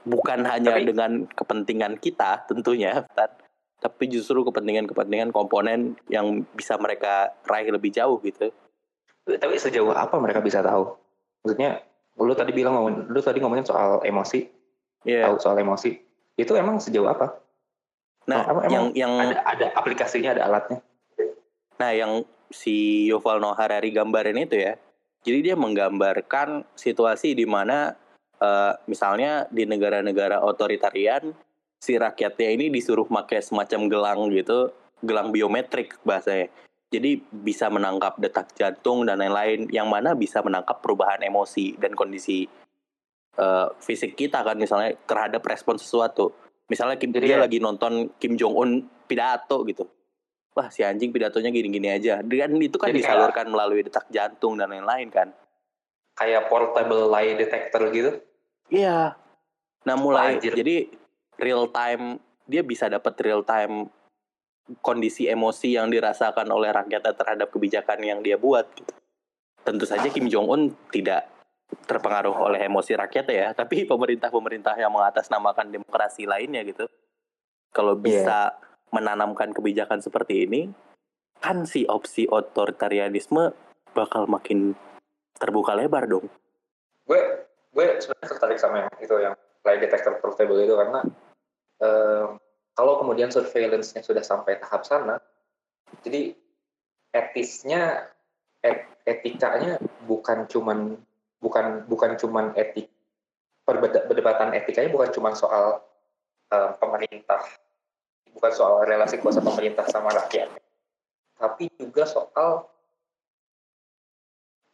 Bukan 0.09 0.41
hanya 0.49 0.81
Tapi- 0.81 0.89
dengan 0.89 1.29
kepentingan 1.29 2.01
kita 2.01 2.49
tentunya, 2.49 3.05
tapi 3.79 4.09
justru 4.09 4.41
kepentingan-kepentingan 4.49 5.37
komponen 5.37 6.01
yang 6.09 6.49
bisa 6.57 6.81
mereka 6.81 7.37
raih 7.45 7.69
lebih 7.69 7.93
jauh 7.93 8.17
gitu. 8.25 8.49
Tapi 9.29 9.61
sejauh 9.61 9.93
apa 9.93 10.17
mereka 10.17 10.41
bisa 10.41 10.65
tahu? 10.65 10.97
Maksudnya, 11.45 11.85
lu 12.17 12.33
tadi 12.33 12.57
bilang 12.57 12.81
ngomong, 12.81 13.13
lu 13.13 13.21
tadi 13.21 13.45
ngomongin 13.45 13.69
soal 13.69 14.01
emosi, 14.01 14.49
Iya. 15.05 15.29
tahu 15.29 15.37
soal 15.37 15.61
emosi. 15.61 15.93
Itu 16.41 16.57
emang 16.57 16.81
sejauh 16.81 17.05
apa? 17.05 17.37
Nah, 18.25 18.49
Emang- 18.49 18.73
yang 18.73 18.87
yang 18.97 19.13
Ada 19.21 19.45
ada 19.45 19.67
aplikasinya, 19.77 20.33
ada 20.33 20.49
alatnya. 20.49 20.81
Nah, 21.77 21.91
yang 21.93 22.25
si 22.49 23.09
Yuval 23.09 23.41
Noah 23.41 23.57
Harari 23.57 23.93
gambarin 23.93 24.37
itu 24.41 24.57
ya. 24.59 24.75
Jadi 25.25 25.39
dia 25.51 25.57
menggambarkan 25.59 26.65
situasi 26.73 27.35
di 27.37 27.45
mana 27.45 27.93
eh, 28.41 28.73
misalnya 28.89 29.45
di 29.53 29.69
negara-negara 29.69 30.41
otoritarian 30.41 31.35
si 31.79 31.95
rakyatnya 31.95 32.49
ini 32.59 32.67
disuruh 32.73 33.07
pakai 33.07 33.39
semacam 33.39 33.81
gelang 33.87 34.21
gitu, 34.35 34.73
gelang 35.05 35.31
biometrik 35.31 35.99
bahasanya. 36.03 36.51
Jadi 36.89 37.21
bisa 37.29 37.69
menangkap 37.69 38.17
detak 38.17 38.57
jantung 38.57 39.05
dan 39.05 39.21
lain-lain 39.21 39.69
yang 39.69 39.93
mana 39.93 40.17
bisa 40.17 40.41
menangkap 40.41 40.81
perubahan 40.81 41.21
emosi 41.21 41.77
dan 41.77 41.93
kondisi 41.93 42.49
eh, 43.39 43.69
fisik 43.85 44.17
kita 44.17 44.41
kan 44.43 44.57
misalnya 44.57 44.97
terhadap 45.05 45.45
respon 45.45 45.77
sesuatu. 45.77 46.33
Misalnya 46.69 47.01
Kim, 47.01 47.13
Jadi 47.13 47.33
dia 47.33 47.37
ya- 47.37 47.45
lagi 47.45 47.61
nonton 47.61 48.13
Kim 48.21 48.37
Jong 48.37 48.57
Un 48.57 48.71
pidato 49.09 49.65
gitu 49.65 49.89
wah 50.59 50.69
si 50.75 50.83
anjing 50.83 51.15
pidatonya 51.15 51.55
gini-gini 51.55 51.95
aja. 51.95 52.19
Dan 52.19 52.59
itu 52.59 52.75
kan 52.75 52.91
Jadi 52.91 52.99
kayak- 52.99 53.15
disalurkan 53.15 53.47
melalui 53.55 53.87
detak 53.87 54.11
jantung 54.11 54.59
dan 54.59 54.75
lain-lain 54.75 55.07
kan. 55.07 55.31
Kayak 56.19 56.51
portable 56.51 57.07
lie 57.07 57.39
detector 57.39 57.95
gitu. 57.95 58.19
Iya. 58.75 59.15
Nah 59.87 59.95
mulai 59.95 60.35
Anjir. 60.43 60.59
jadi 60.59 60.91
real 61.39 61.71
time 61.71 62.19
dia 62.51 62.67
bisa 62.67 62.91
dapat 62.91 63.15
real 63.23 63.47
time 63.47 63.87
kondisi 64.83 65.31
emosi 65.31 65.79
yang 65.79 65.89
dirasakan 65.89 66.51
oleh 66.51 66.75
rakyatnya 66.75 67.15
terhadap 67.15 67.49
kebijakan 67.55 68.03
yang 68.03 68.19
dia 68.21 68.35
buat. 68.35 68.67
Gitu. 68.75 68.93
Tentu 69.63 69.87
saja 69.87 70.11
Kim 70.11 70.27
Jong 70.27 70.51
Un 70.51 70.63
tidak 70.91 71.31
terpengaruh 71.87 72.35
oleh 72.35 72.67
emosi 72.67 72.97
rakyatnya 72.97 73.37
ya, 73.37 73.49
tapi 73.53 73.85
pemerintah-pemerintah 73.85 74.75
yang 74.81 74.93
mengatasnamakan 74.93 75.71
demokrasi 75.71 76.25
lainnya 76.27 76.65
gitu. 76.67 76.89
Kalau 77.73 77.95
bisa 77.95 78.57
menanamkan 78.95 79.53
kebijakan 79.53 80.01
seperti 80.01 80.49
ini, 80.49 80.73
kan 81.39 81.65
si 81.65 81.87
opsi 81.87 82.27
otoritarianisme 82.27 83.55
bakal 83.95 84.27
makin 84.27 84.75
terbuka 85.39 85.75
lebar 85.79 86.11
dong. 86.11 86.27
gue 87.09 87.21
gue 87.73 87.85
sebenarnya 88.05 88.29
tertarik 88.37 88.59
sama 88.61 88.85
yang 88.85 88.93
itu 89.01 89.17
yang 89.17 89.35
lie 89.65 89.81
detector 89.81 90.21
portable 90.21 90.61
itu 90.61 90.77
karena 90.77 91.01
em, 91.81 92.37
kalau 92.77 93.01
kemudian 93.01 93.33
surveillance-nya 93.33 94.05
sudah 94.05 94.21
sampai 94.21 94.61
tahap 94.61 94.85
sana 94.85 95.17
jadi 96.05 96.37
etisnya 97.17 98.13
et- 98.61 98.93
etikanya 99.09 99.81
bukan 100.05 100.45
cuman 100.53 101.01
bukan 101.41 101.89
bukan 101.89 102.21
cuman 102.21 102.53
etik 102.61 102.93
perdebatan 103.65 104.53
etikanya 104.53 104.93
bukan 104.93 105.09
cuman 105.09 105.33
soal 105.33 105.81
em, 106.53 106.77
pemerintah 106.77 107.41
bukan 108.35 108.53
soal 108.53 108.85
relasi 108.85 109.21
kuasa 109.21 109.41
pemerintah 109.41 109.87
sama 109.89 110.11
rakyat 110.13 110.51
tapi 111.39 111.71
juga 111.79 112.03
soal 112.03 112.67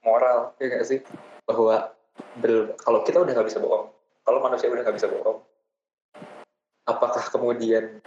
moral 0.05 0.53
ya 0.61 0.69
nggak 0.73 0.87
sih 0.89 1.01
bahwa 1.45 1.93
ber- 2.41 2.77
kalau 2.81 3.05
kita 3.05 3.21
udah 3.21 3.33
nggak 3.37 3.49
bisa 3.49 3.61
bohong, 3.61 3.93
kalau 4.25 4.39
manusia 4.41 4.69
udah 4.73 4.85
nggak 4.85 4.97
bisa 4.97 5.09
bohong, 5.13 5.39
apakah 6.89 7.25
kemudian 7.33 8.01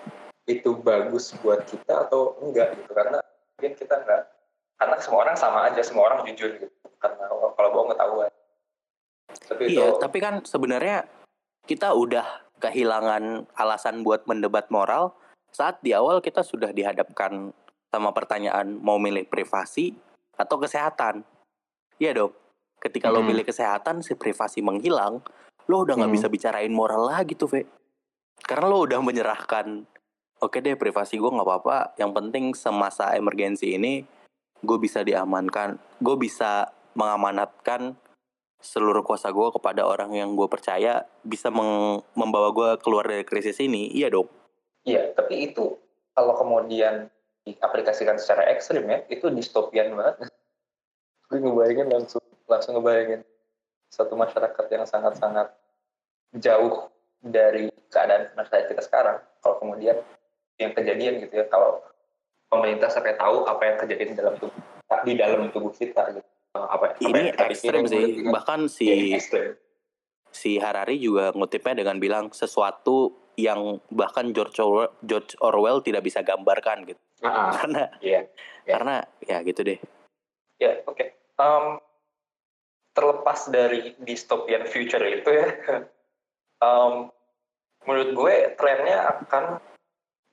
itu 0.48 0.74
bagus 0.80 1.36
buat 1.44 1.66
kita 1.68 2.08
atau 2.08 2.40
enggak 2.42 2.78
gitu? 2.78 2.92
Karena 2.94 3.20
mungkin 3.58 3.74
kita 3.78 3.96
nggak, 4.00 4.22
karena 4.80 4.96
semua 5.02 5.20
orang 5.28 5.38
sama 5.38 5.60
aja, 5.68 5.82
semua 5.84 6.10
orang 6.10 6.26
jujur 6.32 6.56
gitu. 6.58 6.72
Karena 6.98 7.30
kalau 7.30 7.70
bohong 7.74 7.92
ketahuan. 7.94 8.32
Tapi 9.48 9.62
itu, 9.70 9.82
Iya, 9.82 9.88
tapi 10.00 10.18
kan 10.24 10.42
sebenarnya 10.48 11.06
kita 11.68 11.94
udah 11.94 12.26
kehilangan 12.58 13.46
alasan 13.54 14.02
buat 14.02 14.26
mendebat 14.26 14.72
moral 14.74 15.14
saat 15.58 15.82
di 15.82 15.90
awal 15.90 16.22
kita 16.22 16.46
sudah 16.46 16.70
dihadapkan 16.70 17.50
sama 17.90 18.14
pertanyaan 18.14 18.78
mau 18.78 19.02
milih 19.02 19.26
privasi 19.26 19.98
atau 20.38 20.62
kesehatan. 20.62 21.26
Iya 21.98 22.14
dong. 22.14 22.38
Ketika 22.78 23.10
lo 23.10 23.26
Hmm. 23.26 23.34
milih 23.34 23.42
kesehatan, 23.42 24.06
si 24.06 24.14
privasi 24.14 24.62
menghilang, 24.62 25.26
lo 25.66 25.82
udah 25.82 25.98
nggak 25.98 26.14
Hmm. 26.14 26.18
bisa 26.22 26.28
bicarain 26.30 26.70
moral 26.70 27.10
lagi 27.10 27.34
tuh, 27.34 27.50
Ve. 27.50 27.66
Karena 28.46 28.70
lo 28.70 28.86
udah 28.86 29.02
menyerahkan, 29.02 29.90
oke 30.38 30.62
deh 30.62 30.78
privasi 30.78 31.18
gue 31.18 31.26
nggak 31.26 31.48
apa-apa, 31.50 31.98
yang 31.98 32.14
penting 32.14 32.54
semasa 32.54 33.18
emergensi 33.18 33.74
ini 33.74 34.06
gue 34.62 34.78
bisa 34.78 35.02
diamankan, 35.02 35.82
gue 35.98 36.16
bisa 36.22 36.70
mengamanatkan 36.94 37.98
seluruh 38.62 39.02
kuasa 39.02 39.34
gue 39.34 39.50
kepada 39.58 39.90
orang 39.90 40.14
yang 40.14 40.38
gue 40.38 40.46
percaya 40.46 41.06
bisa 41.26 41.50
membawa 42.14 42.54
gue 42.54 42.70
keluar 42.82 43.10
dari 43.10 43.26
krisis 43.26 43.58
ini, 43.58 43.90
iya 43.90 44.14
dong. 44.14 44.30
Iya, 44.88 45.12
tapi 45.12 45.52
itu 45.52 45.76
kalau 46.16 46.34
kemudian 46.40 47.12
diaplikasikan 47.44 48.16
secara 48.18 48.48
ekstrim 48.48 48.88
ya, 48.88 49.04
itu 49.12 49.28
distopian 49.30 49.92
banget. 49.94 50.32
Gue 51.28 51.44
ngebayangin 51.44 51.92
langsung, 51.92 52.24
langsung 52.48 52.80
ngebayangin 52.80 53.22
satu 53.92 54.16
masyarakat 54.16 54.66
yang 54.72 54.84
sangat-sangat 54.88 55.52
jauh 56.40 56.88
dari 57.20 57.68
keadaan 57.92 58.32
masyarakat 58.36 58.72
kita 58.72 58.84
sekarang. 58.84 59.20
Kalau 59.44 59.60
kemudian 59.60 60.00
yang 60.60 60.72
kejadian 60.76 61.24
gitu 61.24 61.44
ya, 61.44 61.46
kalau 61.52 61.84
pemerintah 62.48 62.88
sampai 62.88 63.16
tahu 63.20 63.44
apa 63.48 63.64
yang 63.64 63.78
kejadian 63.80 64.10
di 64.16 64.18
dalam 64.18 64.36
tubuh 64.40 64.62
di 65.04 65.14
dalam 65.20 65.52
tubuh 65.52 65.72
kita 65.76 66.16
gitu. 66.16 66.30
Apa, 66.56 66.68
apa 66.74 66.86
Ini 67.04 67.36
kita 67.36 67.44
ekstrim 67.52 67.84
pikirin, 67.84 67.84
sih, 67.86 68.04
kemudian- 68.24 68.34
bahkan 68.34 68.60
si 68.72 68.88
ekstrim. 69.14 69.52
si 70.32 70.58
Harari 70.58 70.98
juga 71.00 71.36
ngutipnya 71.36 71.84
dengan 71.84 72.00
bilang 72.00 72.26
sesuatu 72.32 73.27
yang 73.38 73.78
bahkan 73.94 74.34
George 74.34 74.58
Orwell, 74.58 74.90
George 75.06 75.38
Orwell 75.40 75.80
tidak 75.86 76.04
bisa 76.04 76.26
gambarkan 76.26 76.90
gitu. 76.90 77.00
Ah, 77.22 77.54
Karena 77.54 77.86
Iya. 78.02 78.26
Ya. 78.66 78.74
karena 78.78 78.96
ya 79.24 79.38
gitu 79.46 79.62
deh. 79.64 79.80
Ya, 80.58 80.82
oke. 80.90 81.06
Em, 81.38 81.66
terlepas 82.98 83.46
dari 83.54 83.94
dystopian 84.02 84.66
future 84.66 85.06
itu 85.06 85.30
ya, 85.30 85.48
em, 86.68 86.94
menurut 87.86 88.12
gue 88.18 88.36
trennya 88.58 88.98
akan 89.06 89.44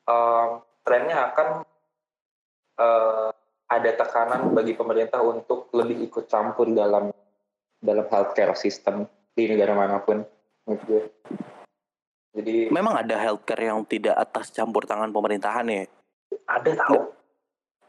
em, 0.09 0.49
trennya 0.83 1.17
akan 1.31 1.49
eh, 2.75 3.29
ada 3.71 3.90
tekanan 3.97 4.51
bagi 4.51 4.75
pemerintah 4.75 5.23
untuk 5.23 5.71
lebih 5.77 6.09
ikut 6.11 6.27
campur 6.27 6.67
dalam 6.73 7.12
dalam 7.79 8.07
healthcare 8.09 8.57
system 8.57 9.05
di 9.37 9.45
negara 9.47 9.77
mana 9.77 10.01
pun, 10.01 10.25
menurut 10.64 10.83
gue. 10.88 11.03
Jadi 12.35 12.66
Memang 12.68 12.99
ada 12.99 13.14
healthcare 13.14 13.70
yang 13.70 13.87
tidak 13.87 14.18
atas 14.18 14.51
campur 14.51 14.83
tangan 14.85 15.14
pemerintahan 15.14 15.64
ya. 15.70 15.87
ada 16.51 16.70
tahu. 16.75 17.14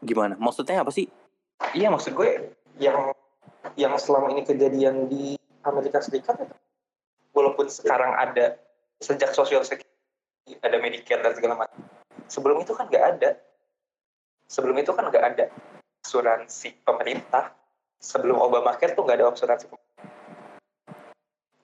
Gimana? 0.00 0.38
Maksudnya 0.38 0.86
apa 0.86 0.94
sih? 0.94 1.10
Iya 1.74 1.90
maksud 1.90 2.14
gue 2.14 2.54
yang 2.78 3.10
yang 3.74 3.98
selama 3.98 4.30
ini 4.30 4.46
kejadian 4.46 5.10
di 5.10 5.34
Amerika 5.66 5.98
Serikat 5.98 6.38
itu 6.38 6.54
walaupun 7.34 7.66
sekarang 7.66 8.14
ada 8.14 8.54
sejak 9.02 9.34
sosial 9.34 9.66
sek- 9.66 9.82
ada 10.62 10.78
Medicare 10.78 11.26
dan 11.26 11.34
segala 11.34 11.66
macam. 11.66 11.82
Sebelum 12.30 12.62
itu 12.62 12.70
kan 12.70 12.86
nggak 12.86 13.04
ada. 13.18 13.30
Sebelum 14.46 14.78
itu 14.78 14.94
kan 14.94 15.10
nggak 15.10 15.24
ada 15.34 15.44
asuransi 16.06 16.86
pemerintah. 16.86 17.50
Sebelum 17.98 18.38
Obamacare 18.38 18.94
tuh 18.94 19.02
nggak 19.02 19.18
ada 19.18 19.26
asuransi. 19.34 19.66
pemerintah. 19.66 20.06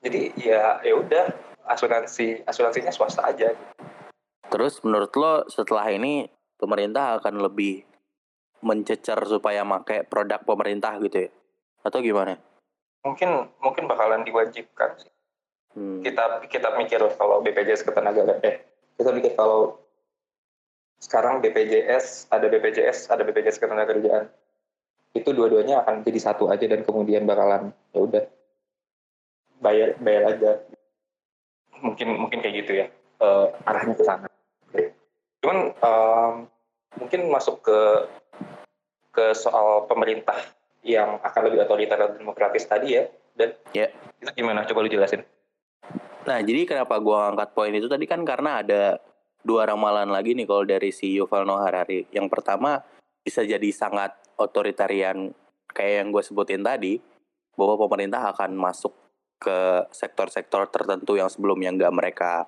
Jadi 0.03 0.21
ya 0.35 0.83
ya 0.83 0.95
udah 0.99 1.25
asuransi 1.69 2.43
asuransinya 2.47 2.93
swasta 2.95 3.27
aja. 3.27 3.55
Terus 4.53 4.83
menurut 4.85 5.13
lo 5.17 5.47
setelah 5.49 5.89
ini 5.91 6.29
pemerintah 6.61 7.19
akan 7.19 7.41
lebih 7.43 7.83
mencecer 8.63 9.19
supaya 9.27 9.67
pakai 9.67 10.07
produk 10.07 10.43
pemerintah 10.45 10.99
gitu 11.03 11.27
ya? 11.27 11.31
Atau 11.83 12.05
gimana? 12.05 12.39
Mungkin 13.03 13.51
mungkin 13.59 13.91
bakalan 13.91 14.23
diwajibkan 14.23 14.99
sih. 15.03 15.13
Hmm. 15.73 16.05
kita 16.05 16.45
kita 16.53 16.69
mikir 16.77 17.01
kalau 17.17 17.41
BPJS 17.41 17.89
ketenagaan 17.89 18.45
eh 18.45 18.61
kita 19.01 19.09
mikir 19.09 19.33
kalau 19.33 19.81
sekarang 21.01 21.41
BPJS 21.41 22.29
ada 22.29 22.45
BPJS 22.53 23.09
ada 23.09 23.25
BPJS 23.25 23.57
ketenagakerjaan 23.57 24.29
itu 25.17 25.33
dua-duanya 25.33 25.81
akan 25.81 26.05
jadi 26.05 26.21
satu 26.21 26.53
aja 26.53 26.69
dan 26.69 26.85
kemudian 26.85 27.25
bakalan 27.25 27.73
ya 27.97 28.01
udah 28.05 28.25
bayar 29.65 29.97
bayar 29.97 30.37
aja 30.37 30.61
mungkin 31.83 32.09
mungkin 32.17 32.39
kayak 32.41 32.55
gitu 32.65 32.73
ya 32.81 32.87
eh, 33.21 33.47
arahnya 33.69 33.95
ke 33.99 34.05
sana 34.07 34.27
cuman 35.43 35.75
em, 35.75 36.35
mungkin 37.03 37.21
masuk 37.29 37.67
ke 37.67 37.81
ke 39.13 39.35
soal 39.35 39.85
pemerintah 39.91 40.39
yang 40.87 41.19
akan 41.21 41.43
lebih 41.51 41.67
otoriter 41.67 41.99
dan 41.99 42.15
demokratis 42.17 42.65
tadi 42.65 42.97
ya 42.97 43.05
dan 43.35 43.59
Ya. 43.75 43.91
itu 44.23 44.31
gimana 44.39 44.63
coba 44.65 44.87
lu 44.87 44.91
jelasin 44.93 45.27
Nah, 46.23 46.39
jadi 46.39 46.63
kenapa 46.63 47.03
gua 47.03 47.35
angkat 47.35 47.51
poin 47.51 47.75
itu 47.75 47.91
tadi 47.91 48.07
kan 48.07 48.23
karena 48.23 48.63
ada 48.63 49.03
dua 49.43 49.67
ramalan 49.67 50.07
lagi 50.07 50.39
nih 50.39 50.47
kalau 50.47 50.63
dari 50.63 50.95
si 50.95 51.19
Yuval 51.19 51.43
Noah 51.43 51.67
Harari. 51.67 52.07
Yang 52.15 52.31
pertama 52.31 52.79
bisa 53.27 53.43
jadi 53.43 53.67
sangat 53.75 54.15
otoritarian 54.39 55.35
kayak 55.75 55.95
yang 56.03 56.09
gue 56.15 56.23
sebutin 56.23 56.63
tadi 56.63 57.03
bahwa 57.59 57.75
pemerintah 57.75 58.23
akan 58.31 58.55
masuk 58.55 58.95
ke 59.43 59.91
sektor-sektor 59.91 60.71
tertentu 60.71 61.19
yang 61.19 61.27
sebelumnya 61.27 61.75
nggak 61.75 61.95
mereka 61.95 62.47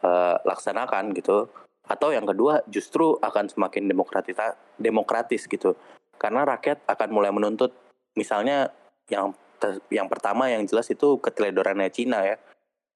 eh, 0.00 0.36
laksanakan 0.40 1.12
gitu. 1.12 1.52
Atau 1.84 2.16
yang 2.16 2.24
kedua 2.24 2.64
justru 2.64 3.20
akan 3.20 3.52
semakin 3.52 3.92
demokratis 3.92 4.40
demokratis 4.80 5.44
gitu. 5.44 5.76
Karena 6.16 6.48
rakyat 6.48 6.88
akan 6.88 7.08
mulai 7.12 7.28
menuntut 7.28 7.76
misalnya 8.16 8.72
yang 9.12 9.36
ter- 9.60 9.84
yang 9.92 10.08
pertama 10.08 10.48
yang 10.48 10.64
jelas 10.64 10.88
itu 10.88 11.20
keteledorannya 11.20 11.92
Cina 11.92 12.24
ya 12.24 12.36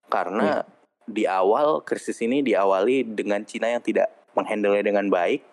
karena 0.08 0.64
di 1.04 1.24
awal 1.24 1.84
krisis 1.84 2.20
ini 2.24 2.40
diawali 2.40 3.04
dengan 3.16 3.44
Cina 3.44 3.72
yang 3.72 3.84
tidak 3.84 4.08
menghandle 4.32 4.76
dengan 4.80 5.08
baik 5.08 5.44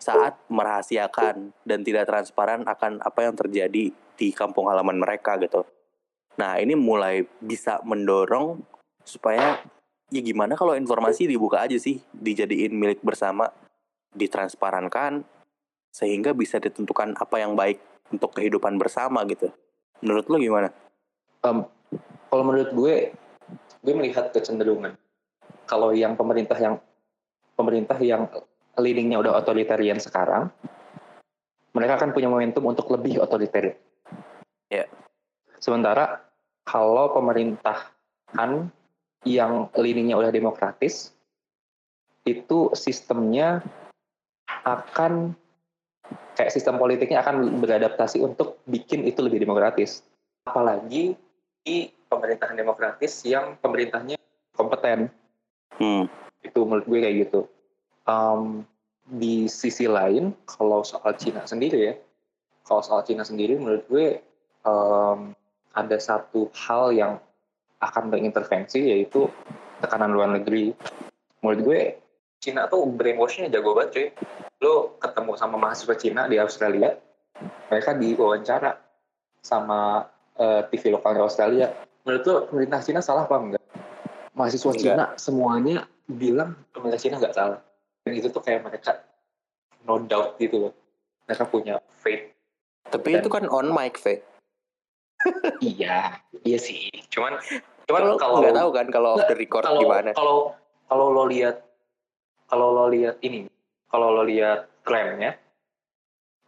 saat 0.00 0.40
merahasiakan 0.48 1.52
dan 1.64 1.80
tidak 1.84 2.08
transparan 2.08 2.64
akan 2.64 3.04
apa 3.04 3.28
yang 3.28 3.36
terjadi 3.36 3.92
di 3.92 4.28
kampung 4.32 4.68
halaman 4.68 4.96
mereka 4.96 5.36
gitu. 5.36 5.64
Nah 6.38 6.60
ini 6.60 6.78
mulai 6.78 7.26
bisa 7.42 7.82
mendorong 7.82 8.60
supaya 9.02 9.58
ya 10.10 10.20
gimana 10.22 10.54
kalau 10.54 10.74
informasi 10.76 11.26
dibuka 11.26 11.62
aja 11.62 11.78
sih 11.78 12.02
dijadiin 12.14 12.74
milik 12.74 13.02
bersama 13.02 13.50
ditransparankan 14.14 15.22
sehingga 15.90 16.34
bisa 16.34 16.62
ditentukan 16.62 17.18
apa 17.18 17.42
yang 17.42 17.58
baik 17.58 17.82
untuk 18.10 18.34
kehidupan 18.34 18.78
bersama 18.78 19.22
gitu. 19.26 19.50
Menurut 20.02 20.26
lo 20.30 20.36
gimana? 20.38 20.68
Em, 21.46 21.66
kalau 22.30 22.44
menurut 22.46 22.70
gue 22.70 22.94
gue 23.80 23.94
melihat 23.96 24.30
kecenderungan 24.30 24.94
kalau 25.66 25.90
yang 25.94 26.14
pemerintah 26.14 26.58
yang 26.58 26.78
pemerintah 27.56 27.98
yang 27.98 28.28
leadingnya 28.78 29.18
udah 29.18 29.38
otoritarian 29.40 29.98
sekarang 29.98 30.52
mereka 31.74 32.02
akan 32.02 32.10
punya 32.14 32.28
momentum 32.30 32.66
untuk 32.66 32.86
lebih 32.92 33.22
otoritarian 33.22 33.78
Ya. 34.70 34.86
Sementara 35.60 36.24
kalau 36.64 37.12
pemerintahan 37.14 38.72
yang 39.28 39.68
leadingnya 39.76 40.16
udah 40.16 40.32
demokratis 40.32 41.12
itu 42.24 42.72
sistemnya 42.72 43.60
akan 44.64 45.36
kayak 46.36 46.52
sistem 46.52 46.80
politiknya 46.80 47.20
akan 47.20 47.60
beradaptasi 47.60 48.20
untuk 48.20 48.60
bikin 48.66 49.04
itu 49.06 49.20
lebih 49.20 49.40
demokratis. 49.40 50.04
Apalagi 50.48 51.14
di 51.60 51.92
pemerintahan 52.08 52.56
demokratis 52.56 53.22
yang 53.28 53.56
pemerintahnya 53.60 54.16
kompeten. 54.56 55.12
Hmm. 55.80 56.04
itu 56.40 56.60
menurut 56.64 56.84
gue 56.88 57.00
kayak 57.00 57.16
gitu. 57.28 57.40
Em, 58.04 58.64
di 59.08 59.48
sisi 59.48 59.88
lain 59.88 60.32
kalau 60.44 60.84
soal 60.84 61.16
Cina 61.16 61.44
sendiri 61.44 61.78
ya 61.92 61.94
kalau 62.64 62.80
soal 62.84 63.00
Cina 63.04 63.24
sendiri 63.24 63.56
menurut 63.56 63.84
gue 63.88 64.20
em, 64.64 65.18
ada 65.74 65.96
satu 65.98 66.50
hal 66.66 66.90
yang 66.94 67.12
akan 67.80 68.12
mengintervensi 68.12 68.92
yaitu 68.92 69.30
tekanan 69.80 70.12
luar 70.12 70.28
negeri. 70.30 70.74
Menurut 71.40 71.60
gue 71.64 71.80
Cina 72.40 72.68
tuh 72.68 72.88
brainwashnya 72.88 73.52
jago 73.52 73.76
banget 73.76 73.90
cuy. 73.92 74.06
Lo 74.60 74.96
ketemu 75.00 75.36
sama 75.36 75.56
mahasiswa 75.56 75.96
Cina 75.96 76.28
di 76.28 76.36
Australia 76.40 76.92
mereka 77.70 77.96
diwawancara 77.96 78.76
sama 79.40 80.04
eh, 80.36 80.62
TV 80.68 80.92
lokalnya 80.92 81.24
Australia. 81.24 81.68
Menurut 82.04 82.24
lo 82.26 82.36
pemerintah 82.48 82.80
Cina 82.84 83.00
salah 83.00 83.24
apa 83.24 83.36
enggak? 83.40 83.64
Mahasiswa 84.36 84.72
Enggak. 84.72 84.82
Cina 84.82 85.04
semuanya 85.16 85.76
bilang 86.08 86.56
pemerintah 86.72 87.00
Cina 87.00 87.16
nggak 87.20 87.36
salah. 87.36 87.60
Dan 88.04 88.12
itu 88.16 88.28
tuh 88.32 88.42
kayak 88.44 88.64
mereka 88.64 89.00
no 89.84 90.00
doubt 90.00 90.36
gitu 90.36 90.68
loh. 90.68 90.72
Mereka 91.28 91.44
punya 91.48 91.80
faith. 92.00 92.32
Tapi 92.90 93.08
Dan- 93.16 93.22
itu 93.22 93.30
kan 93.30 93.44
on 93.48 93.70
mic, 93.70 93.96
Fe. 93.96 94.24
Iya 95.60 96.18
iya 96.42 96.58
sih 96.58 96.88
cuman 97.12 97.36
Cuman 97.90 98.06
lo 98.06 98.14
nggak 98.14 98.54
tahu 98.54 98.70
kan 98.70 98.86
kalau 98.88 99.18
off 99.18 99.26
the 99.26 99.34
record 99.34 99.66
kalau 99.66 99.82
gimana. 99.82 100.14
kalau 100.14 100.54
kalau 100.86 101.06
lo 101.10 101.26
lihat 101.26 101.58
kalau 102.46 102.70
lo 102.70 102.86
lihat 102.86 103.18
ini 103.20 103.50
kalau 103.90 104.14
lo 104.14 104.22
lihat 104.22 104.70
klaimnya 104.86 105.34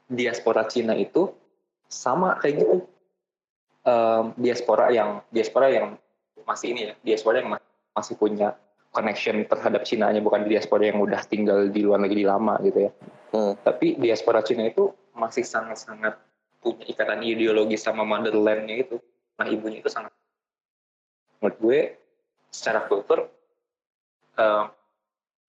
diaspora 0.06 0.66
Cina 0.66 0.94
itu 0.94 1.30
sama 1.88 2.38
kayak 2.38 2.62
gitu 2.62 2.76
Em, 3.82 4.30
diaspora 4.38 4.94
yang 4.94 5.26
diaspora 5.26 5.66
yang 5.66 5.98
masih 6.46 6.70
ini 6.70 6.80
ya 6.86 6.94
diaspora 7.02 7.42
yang 7.42 7.50
ma- 7.50 7.66
masih 7.90 8.14
punya 8.14 8.54
connection 8.94 9.42
terhadap 9.42 9.82
Cina 9.82 10.06
nya 10.06 10.22
bukan 10.22 10.46
diaspora 10.46 10.86
yang 10.86 11.02
udah 11.02 11.18
tinggal 11.26 11.66
di 11.66 11.82
luar 11.82 11.98
negeri 11.98 12.22
lama 12.22 12.62
gitu 12.62 12.86
ya 12.86 12.92
Hmm. 13.34 13.56
tapi 13.58 13.98
diaspora 13.98 14.38
Cina 14.44 14.68
itu 14.68 14.92
masih 15.16 15.42
sangat-sangat 15.42 16.14
punya 16.62 16.86
ikatan 16.86 17.26
ideologi 17.26 17.74
sama 17.74 18.06
motherlandnya 18.06 18.86
itu 18.86 18.96
nah 19.34 19.50
ibunya 19.50 19.82
itu 19.82 19.90
sangat 19.90 20.14
menurut 21.42 21.58
gue 21.58 21.78
secara 22.54 22.86
kultur 22.86 23.26
eh, 24.38 24.64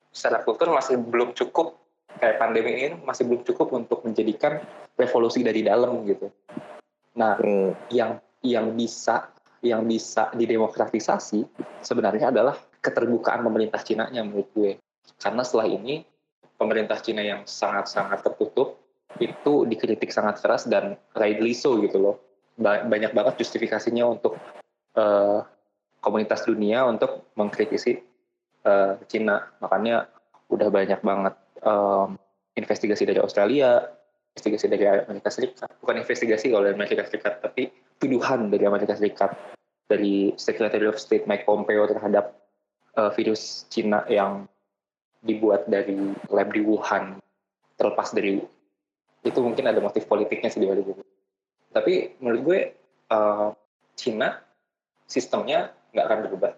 secara 0.09 0.41
kultur 0.41 0.73
masih 0.73 0.97
belum 0.97 1.37
cukup 1.37 1.77
kayak 2.17 2.41
pandemi 2.41 2.73
ini 2.73 2.97
masih 3.05 3.29
belum 3.29 3.45
cukup 3.45 3.69
untuk 3.77 4.01
menjadikan 4.01 4.57
revolusi 4.97 5.45
dari 5.45 5.61
dalam 5.61 6.01
gitu 6.09 6.33
nah 7.13 7.37
Hmm. 7.37 7.77
yang 7.93 8.17
yang 8.41 8.73
bisa 8.73 9.29
yang 9.63 9.85
bisa 9.87 10.33
didemokratisasi 10.35 11.45
sebenarnya 11.79 12.33
adalah 12.33 12.57
keterbukaan 12.83 13.45
pemerintah 13.45 13.79
Cina 13.85 14.09
nya 14.09 14.25
menurut 14.25 14.49
gue 14.51 14.71
karena 15.21 15.45
setelah 15.45 15.69
ini 15.69 16.03
pemerintah 16.59 16.99
Cina 16.99 17.23
yang 17.23 17.47
sangat-sangat 17.47 18.25
tertutup 18.25 18.82
itu 19.21 19.65
dikritik 19.69 20.09
sangat 20.09 20.41
keras 20.41 20.65
dan 20.65 20.97
rightly 21.13 21.53
so 21.53 21.77
gitu 21.81 21.97
loh. 21.99 22.15
Ba- 22.57 22.85
banyak 22.85 23.13
banget 23.13 23.41
justifikasinya 23.41 24.05
untuk 24.05 24.37
eh, 24.97 25.39
komunitas 26.01 26.45
dunia 26.45 26.85
untuk 26.85 27.29
mengkritisi 27.37 28.01
eh, 28.65 28.93
Cina. 29.09 29.53
Makanya 29.61 30.09
udah 30.53 30.69
banyak 30.69 31.01
banget 31.01 31.33
em, 31.65 32.19
investigasi 32.53 33.09
dari 33.09 33.17
Australia 33.17 33.81
investigasi 34.33 34.65
dari 34.65 34.85
Amerika 34.89 35.29
Serikat. 35.29 35.69
Bukan 35.81 36.01
investigasi 36.01 36.49
dari 36.49 36.73
Amerika 36.73 37.05
Serikat 37.05 37.41
tapi 37.41 37.69
tuduhan 38.01 38.49
dari 38.49 38.65
Amerika 38.65 38.97
Serikat 38.97 39.33
dari 39.85 40.33
Secretary 40.41 40.89
of 40.89 40.97
State 40.97 41.29
Mike 41.29 41.45
Pompeo 41.45 41.85
terhadap 41.85 42.33
eh, 42.97 43.11
virus 43.17 43.65
Cina 43.69 44.05
yang 44.09 44.49
dibuat 45.23 45.69
dari 45.71 45.95
lab 46.33 46.51
di 46.51 46.59
Wuhan 46.59 47.15
terlepas 47.79 48.11
dari 48.11 48.43
itu 49.23 49.39
mungkin 49.39 49.65
ada 49.71 49.79
motif 49.79 50.05
politiknya 50.05 50.51
sih 50.51 50.59
di 50.59 50.67
balik 50.67 50.85
itu. 50.91 51.03
Tapi 51.73 52.19
menurut 52.19 52.41
gue 52.43 52.59
eh, 53.09 53.49
Cina 53.95 54.29
sistemnya 55.07 55.71
nggak 55.95 56.05
akan 56.05 56.19
berubah. 56.29 56.51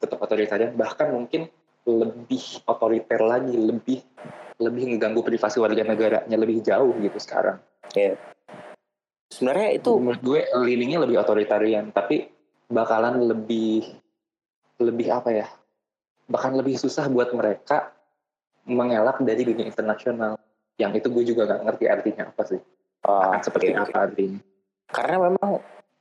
Tetap 0.00 0.18
otoritarian 0.22 0.72
bahkan 0.78 1.12
mungkin 1.12 1.50
lebih 1.84 2.64
otoriter 2.68 3.20
lagi 3.24 3.56
lebih 3.56 4.00
lebih 4.60 4.82
ngeganggu 4.94 5.24
privasi 5.24 5.56
warga 5.58 5.82
negaranya 5.82 6.36
lebih 6.36 6.60
jauh 6.60 6.92
gitu 7.00 7.18
sekarang. 7.18 7.58
Sebenarnya 9.30 9.78
itu 9.80 9.90
menurut 9.96 10.20
gue 10.20 10.40
leaningnya 10.66 11.00
lebih 11.06 11.22
otoritarian 11.22 11.90
tapi 11.94 12.28
bakalan 12.70 13.24
lebih 13.24 13.88
lebih 14.80 15.06
apa 15.10 15.30
ya 15.32 15.46
bahkan 16.30 16.54
lebih 16.54 16.78
susah 16.78 17.10
buat 17.10 17.34
mereka 17.34 17.90
mengelak 18.68 19.18
dari 19.24 19.42
dunia 19.42 19.66
internasional. 19.66 20.38
Yang 20.80 21.04
itu 21.04 21.08
gue 21.12 21.24
juga 21.28 21.42
nggak 21.44 21.62
ngerti 21.68 21.84
artinya 21.86 22.24
apa 22.26 22.42
sih. 22.48 22.60
Ah, 23.04 23.36
Akan 23.36 23.40
seperti 23.44 23.70
oke. 23.70 23.80
apa 23.84 23.98
artinya. 24.08 24.40
Karena 24.88 25.16
memang 25.20 25.50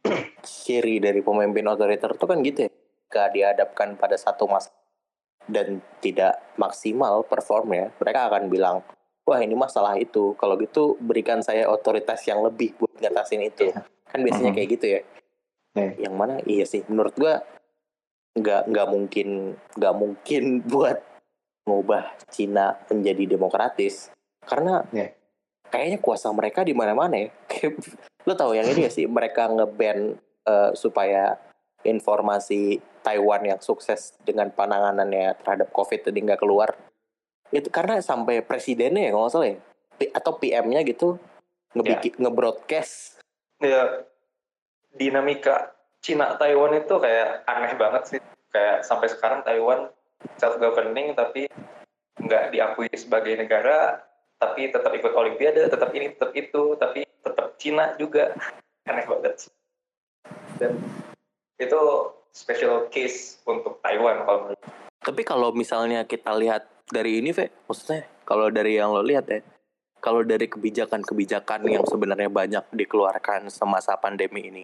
ciri 0.63 1.03
dari 1.03 1.19
pemimpin 1.19 1.67
otoriter 1.67 2.15
itu 2.15 2.25
kan 2.25 2.39
gitu 2.39 2.59
ya. 2.65 2.71
Ketika 2.71 3.23
dihadapkan 3.29 3.89
pada 3.97 4.15
satu 4.15 4.47
masa 4.47 4.69
dan 5.49 5.81
tidak 5.99 6.37
maksimal 6.55 7.25
performnya, 7.25 7.89
mereka 7.97 8.29
akan 8.29 8.47
bilang, 8.47 8.85
wah 9.25 9.41
ini 9.41 9.57
masalah 9.57 9.97
itu. 9.97 10.37
Kalau 10.37 10.55
gitu 10.55 10.95
berikan 10.97 11.41
saya 11.41 11.65
otoritas 11.67 12.21
yang 12.23 12.39
lebih 12.39 12.77
buat 12.77 12.93
ngatasin 12.97 13.43
itu. 13.43 13.73
Iya. 13.73 13.81
Kan 14.07 14.19
biasanya 14.23 14.51
Mhm. 14.53 14.57
kayak 14.57 14.69
gitu 14.73 14.85
ya. 14.87 15.01
Iya. 15.75 15.91
Yang 16.07 16.15
mana 16.15 16.35
iya 16.45 16.65
sih 16.65 16.81
menurut 16.87 17.13
gua 17.13 17.41
nggak 18.33 18.69
nggak 18.69 18.87
mungkin 18.89 19.27
nggak 19.75 19.95
mungkin 19.97 20.43
buat 20.71 20.97
mengubah 21.65 22.13
Cina 22.29 22.77
menjadi 22.87 23.37
demokratis 23.37 24.09
karena 24.49 24.81
Iya. 24.89 25.13
kayaknya 25.69 25.99
kuasa 26.01 26.33
mereka 26.33 26.65
di 26.65 26.73
mana-mana 26.73 27.15
ya. 27.15 27.29
Lo 28.27 28.33
tahu 28.33 28.57
yang 28.57 28.65
ini 28.65 28.89
gak 28.89 28.95
sih 28.97 29.05
mereka 29.05 29.45
ngeban 29.47 30.17
eh, 30.43 30.71
supaya 30.73 31.37
informasi 31.85 32.81
Taiwan 32.99 33.47
yang 33.47 33.61
sukses 33.63 34.17
dengan 34.25 34.51
penanganannya 34.51 35.39
terhadap 35.39 35.71
COVID 35.71 36.11
tadi 36.11 36.19
nggak 36.19 36.41
keluar 36.43 36.75
itu 37.49 37.71
karena 37.71 38.03
sampai 38.03 38.43
presidennya 38.43 39.07
ya 39.07 39.11
kalau 39.15 39.23
nggak 39.25 39.33
salah 39.33 39.49
ya 39.49 39.57
P- 39.95 40.11
atau 40.11 40.31
PM-nya 40.35 40.83
gitu 40.83 41.15
ngebikin 41.73 42.19
ngebroadcast 42.19 43.23
Ya, 43.59 44.07
dinamika 44.95 45.75
Cina 45.99 46.39
Taiwan 46.39 46.79
itu 46.79 46.95
kayak 46.95 47.43
aneh 47.43 47.75
banget 47.75 48.03
sih. 48.07 48.21
Kayak 48.55 48.87
sampai 48.87 49.11
sekarang 49.11 49.43
Taiwan 49.43 49.91
self 50.39 50.55
governing 50.63 51.11
tapi 51.11 51.51
nggak 52.23 52.55
diakui 52.55 52.87
sebagai 52.95 53.35
negara, 53.35 53.99
tapi 54.39 54.71
tetap 54.71 54.91
ikut 54.95 55.11
Olimpiade, 55.11 55.67
tetap 55.67 55.91
ini, 55.91 56.15
tetap 56.15 56.31
itu, 56.31 56.63
tapi 56.79 57.03
tetap 57.03 57.59
Cina 57.59 57.91
juga. 57.99 58.31
Aneh 58.87 59.03
banget 59.05 59.45
sih. 59.45 59.51
Dan 60.55 60.79
itu 61.59 61.81
special 62.31 62.87
case 62.87 63.43
untuk 63.43 63.83
Taiwan 63.83 64.23
kalau 64.23 64.39
menurut 64.47 64.63
Tapi 64.99 65.21
kalau 65.27 65.49
misalnya 65.51 66.07
kita 66.07 66.31
lihat 66.39 66.67
dari 66.87 67.19
ini, 67.19 67.35
Ve, 67.35 67.51
maksudnya 67.67 68.07
kalau 68.23 68.47
dari 68.47 68.79
yang 68.79 68.95
lo 68.95 69.03
lihat 69.03 69.27
ya, 69.27 69.43
kalau 69.99 70.23
dari 70.23 70.47
kebijakan-kebijakan 70.47 71.67
yang 71.67 71.83
sebenarnya 71.83 72.31
banyak 72.31 72.63
dikeluarkan 72.71 73.51
semasa 73.51 73.99
pandemi 73.99 74.47
ini, 74.47 74.63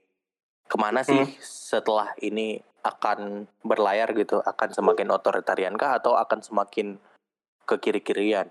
ke 0.68 0.76
mana 0.80 1.04
sih 1.04 1.20
Hmm. 1.20 1.36
setelah 1.44 2.16
ini 2.24 2.64
akan 2.84 3.50
berlayar 3.64 4.12
gitu? 4.16 4.40
Akan 4.44 4.72
semakin 4.72 5.12
otoritarian 5.12 5.76
kah 5.76 6.00
atau 6.00 6.16
akan 6.16 6.40
semakin 6.44 7.00
ke 7.68 7.76
kiri-kirian? 7.80 8.48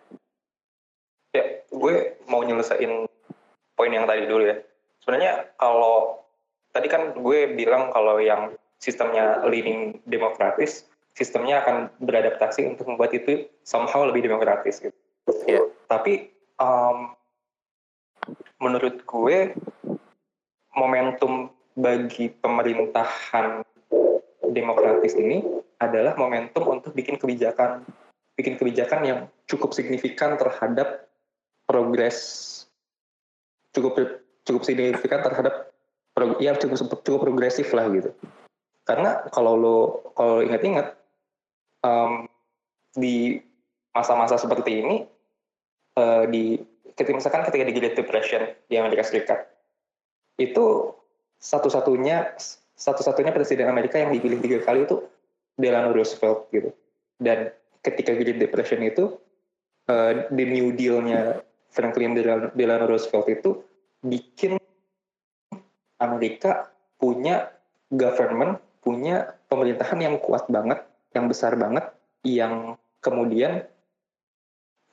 Gue 1.75 2.15
mau 2.31 2.41
nyelesain 2.47 3.11
poin 3.75 3.91
yang 3.91 4.07
tadi 4.07 4.31
dulu 4.31 4.47
ya. 4.47 4.57
Sebenarnya 5.03 5.51
kalau 5.59 6.23
tadi 6.71 6.87
kan 6.87 7.13
gue 7.19 7.59
bilang 7.59 7.91
kalau 7.91 8.23
yang 8.23 8.55
sistemnya 8.79 9.43
leaning 9.47 9.99
demokratis, 10.07 10.87
sistemnya 11.19 11.63
akan 11.67 11.91
beradaptasi 12.03 12.67
untuk 12.67 12.87
membuat 12.91 13.15
itu 13.15 13.47
somehow 13.67 14.07
lebih 14.07 14.25
demokratis 14.27 14.79
gitu. 14.79 14.97
Iya. 15.47 15.67
Tapi 15.91 16.31
um, 16.63 17.15
menurut 18.63 19.03
gue 19.05 19.53
momentum 20.75 21.51
bagi 21.75 22.31
pemerintahan 22.31 23.63
demokratis 24.55 25.19
ini 25.19 25.43
adalah 25.83 26.15
momentum 26.15 26.71
untuk 26.71 26.95
bikin 26.95 27.19
kebijakan 27.19 27.83
bikin 28.35 28.59
kebijakan 28.59 29.01
yang 29.07 29.21
cukup 29.47 29.71
signifikan 29.75 30.35
terhadap 30.35 31.04
progres 31.75 32.19
cukup 33.75 34.23
cukup 34.47 34.63
signifikan 34.63 35.27
terhadap 35.27 35.75
ya 36.39 36.55
cukup 36.55 36.79
cukup 37.03 37.21
progresif 37.27 37.75
lah 37.75 37.91
gitu. 37.91 38.15
Karena 38.87 39.27
kalau 39.35 39.59
lo 39.59 39.79
kalau 40.15 40.39
ingat-ingat 40.47 40.95
em, 41.83 42.31
di 42.95 43.43
masa-masa 43.91 44.39
seperti 44.39 44.87
ini 44.87 44.97
eh, 45.99 46.25
di 46.31 46.63
ketika 46.95 47.19
misalkan 47.19 47.43
ketika 47.51 47.65
di 47.67 47.75
Great 47.75 47.99
Depression 47.99 48.47
di 48.71 48.79
Amerika 48.79 49.03
Serikat 49.03 49.51
itu 50.39 50.95
satu-satunya 51.43 52.39
satu-satunya 52.79 53.35
presiden 53.35 53.67
Amerika 53.67 53.99
yang 53.99 54.15
dipilih 54.15 54.39
tiga 54.39 54.59
kali 54.63 54.87
itu 54.87 55.03
Delano 55.59 55.91
Roosevelt 55.91 56.51
gitu. 56.55 56.71
Dan 57.19 57.51
ketika 57.83 58.15
Great 58.15 58.39
Depression 58.39 58.83
itu 58.87 59.19
eh, 59.91 60.31
the 60.31 60.45
New 60.47 60.71
Deal-nya 60.79 61.43
Franklin 61.75 62.15
Delano 62.55 62.87
Roosevelt 62.87 63.27
itu 63.27 63.51
bikin 64.07 64.55
Amerika 65.99 66.71
punya 67.03 67.51
government, 67.91 68.63
punya 68.79 69.35
pemerintahan 69.51 69.99
yang 69.99 70.17
kuat 70.23 70.47
banget, 70.47 70.87
yang 71.19 71.27
besar 71.27 71.59
banget, 71.59 71.91
yang 72.23 72.79
kemudian 73.03 73.67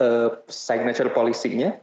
eh, 0.02 0.30
signature 0.50 1.14
policy-nya, 1.14 1.78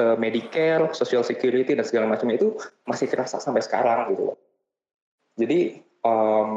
eh, 0.00 0.16
Medicare, 0.16 0.88
Social 0.96 1.20
Security 1.20 1.76
dan 1.76 1.84
segala 1.84 2.08
macamnya 2.08 2.40
itu 2.40 2.56
masih 2.88 3.12
terasa 3.12 3.36
sampai 3.38 3.60
sekarang 3.60 4.16
gitu 4.16 4.32
loh. 4.32 4.38
Jadi 5.36 5.80
em, 5.80 6.50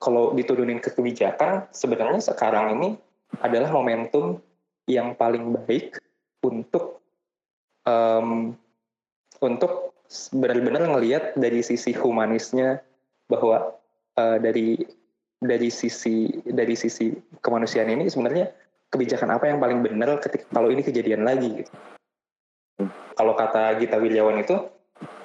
kalau 0.00 0.36
diturunin 0.36 0.80
ke 0.80 0.92
kebijakan, 0.92 1.64
sebenarnya 1.72 2.20
sekarang 2.20 2.76
ini 2.76 2.88
adalah 3.40 3.72
momentum 3.72 4.36
yang 4.84 5.16
paling 5.16 5.56
baik 5.64 5.96
untuk 6.44 7.00
em, 7.88 8.52
untuk 9.40 9.96
benar-benar 10.30 10.84
ngelihat 10.92 11.24
dari 11.40 11.64
sisi 11.64 11.96
humanisnya 11.96 12.84
bahwa 13.26 13.72
eh, 14.20 14.38
dari 14.38 14.78
dari 15.40 15.68
sisi 15.72 16.28
dari 16.44 16.76
sisi 16.76 17.12
kemanusiaan 17.40 17.92
ini 17.92 18.08
sebenarnya 18.08 18.52
kebijakan 18.92 19.34
apa 19.34 19.50
yang 19.50 19.58
paling 19.58 19.80
benar 19.82 20.20
ketika 20.22 20.46
kalau 20.52 20.70
ini 20.70 20.84
kejadian 20.84 21.24
lagi 21.24 21.64
gitu. 21.64 21.72
Kalau 23.14 23.34
kata 23.38 23.78
Gita 23.78 23.98
Wirjawan 23.98 24.42
itu 24.42 24.58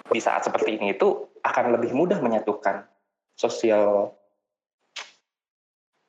di 0.09 0.21
saat 0.21 0.45
seperti 0.45 0.77
ini 0.77 0.97
itu 0.97 1.29
akan 1.45 1.77
lebih 1.77 1.93
mudah 1.93 2.17
menyatukan 2.21 2.85
sosial 3.37 4.13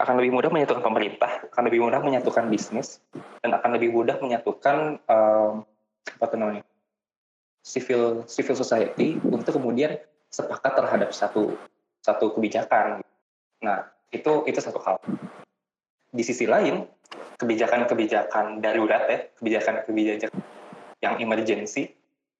akan 0.00 0.14
lebih 0.16 0.32
mudah 0.32 0.48
menyatukan 0.48 0.80
pemerintah, 0.80 1.39
akan 1.50 1.66
lebih 1.66 1.82
mudah 1.82 1.98
menyatukan 1.98 2.46
bisnis, 2.46 3.02
dan 3.42 3.50
akan 3.52 3.74
lebih 3.74 3.90
mudah 3.90 4.22
menyatukan 4.22 5.02
em, 5.02 5.52
apa 6.22 6.34
namanya 6.38 6.62
civil 7.66 8.24
civil 8.24 8.56
society 8.56 9.18
untuk 9.26 9.58
kemudian 9.58 9.98
sepakat 10.30 10.78
terhadap 10.78 11.10
satu 11.10 11.58
satu 12.00 12.32
kebijakan. 12.38 13.02
Nah 13.60 13.90
itu 14.14 14.46
itu 14.46 14.58
satu 14.62 14.78
hal. 14.80 14.96
Di 16.10 16.22
sisi 16.22 16.46
lain 16.46 16.86
kebijakan-kebijakan 17.38 18.62
darurat 18.62 19.10
ya 19.10 19.18
kebijakan-kebijakan 19.38 20.38
yang 21.02 21.18
emergency 21.18 21.90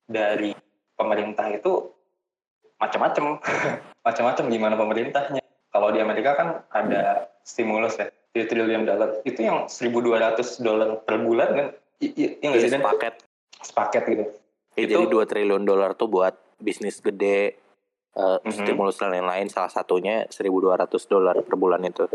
dari 0.07 0.55
pemerintah 0.95 1.51
itu 1.51 1.91
macam-macam 2.79 3.43
macam-macam 4.07 4.45
gimana 4.49 4.75
pemerintahnya. 4.79 5.43
Kalau 5.71 5.95
di 5.95 6.03
Amerika 6.03 6.35
kan 6.35 6.49
ada 6.75 7.31
stimulus 7.47 7.95
ya 7.95 8.11
3 8.11 8.20
triliun 8.33 8.87
dolar 8.87 9.11
itu 9.27 9.41
yang 9.43 9.67
1.200 9.67 10.39
dolar 10.63 11.03
per 11.03 11.19
bulan 11.19 11.49
kan 11.51 11.67
iya 11.99 12.39
nggak 12.39 12.55
Iya, 12.55 12.63
sih 12.63 12.71
Dan? 12.71 12.81
sepaket. 12.81 13.15
sepaket 13.61 14.05
gitu 14.09 14.25
Ya, 14.79 14.87
Itu- 14.87 15.03
jadi 15.03 15.07
2 15.11 15.27
triliun 15.27 15.65
dolar 15.67 15.93
tuh 15.93 16.07
buat 16.07 16.31
bisnis 16.57 17.03
gede, 17.03 17.59
eh, 18.15 18.39
Mhm. 18.39 18.55
stimulus 18.55 18.97
dan 18.97 19.11
lain-lain. 19.11 19.51
Salah 19.51 19.69
satunya 19.69 20.31
1.200 20.31 20.79
dolar 21.05 21.35
per 21.37 21.59
bulan 21.59 21.83
itu. 21.83 22.07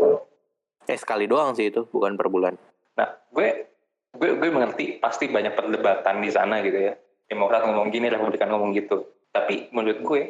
Eh 0.82 0.96
sekali 0.96 1.28
doang 1.28 1.52
sih 1.52 1.68
itu, 1.68 1.84
bukan 1.84 2.16
per 2.16 2.26
bulan. 2.26 2.56
Nah, 2.96 3.12
gue 3.28 3.68
gue 4.10 4.30
gue 4.34 4.48
mengerti 4.48 4.96
pasti 4.96 5.28
banyak 5.28 5.52
perdebatan 5.52 6.16
di 6.18 6.32
sana 6.32 6.64
gitu 6.64 6.80
ya. 6.80 6.96
Demokrat 7.28 7.68
ngomong 7.68 7.92
gini, 7.92 8.08
Republikan 8.08 8.48
ngomong 8.48 8.72
gitu. 8.72 9.04
Tapi 9.28 9.68
menurut 9.70 10.00
gue 10.00 10.20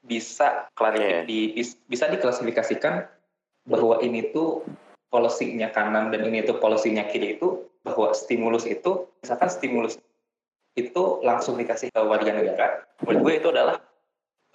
bisa 0.00 0.72
klarifikasi 0.72 1.20
Iya. 1.20 1.28
di, 1.28 1.40
bis- 1.52 1.78
bisa 1.84 2.08
diklasifikasikan 2.08 3.06
bahwa 3.62 4.00
ini 4.00 4.32
tuh 4.32 4.64
polisinya 5.12 5.68
kanan 5.68 6.08
dan 6.08 6.24
ini 6.24 6.40
tuh 6.40 6.56
polisinya 6.56 7.04
kiri 7.04 7.36
itu 7.36 7.68
bahwa 7.84 8.16
stimulus 8.16 8.64
itu 8.64 9.12
misalkan 9.20 9.52
stimulus 9.52 10.00
itu 10.72 11.20
langsung 11.20 11.60
dikasih 11.60 11.92
ke 11.92 12.00
warga 12.00 12.32
negara. 12.32 12.88
Menurut 13.04 13.20
gue 13.20 13.34
itu 13.44 13.48
adalah 13.52 13.76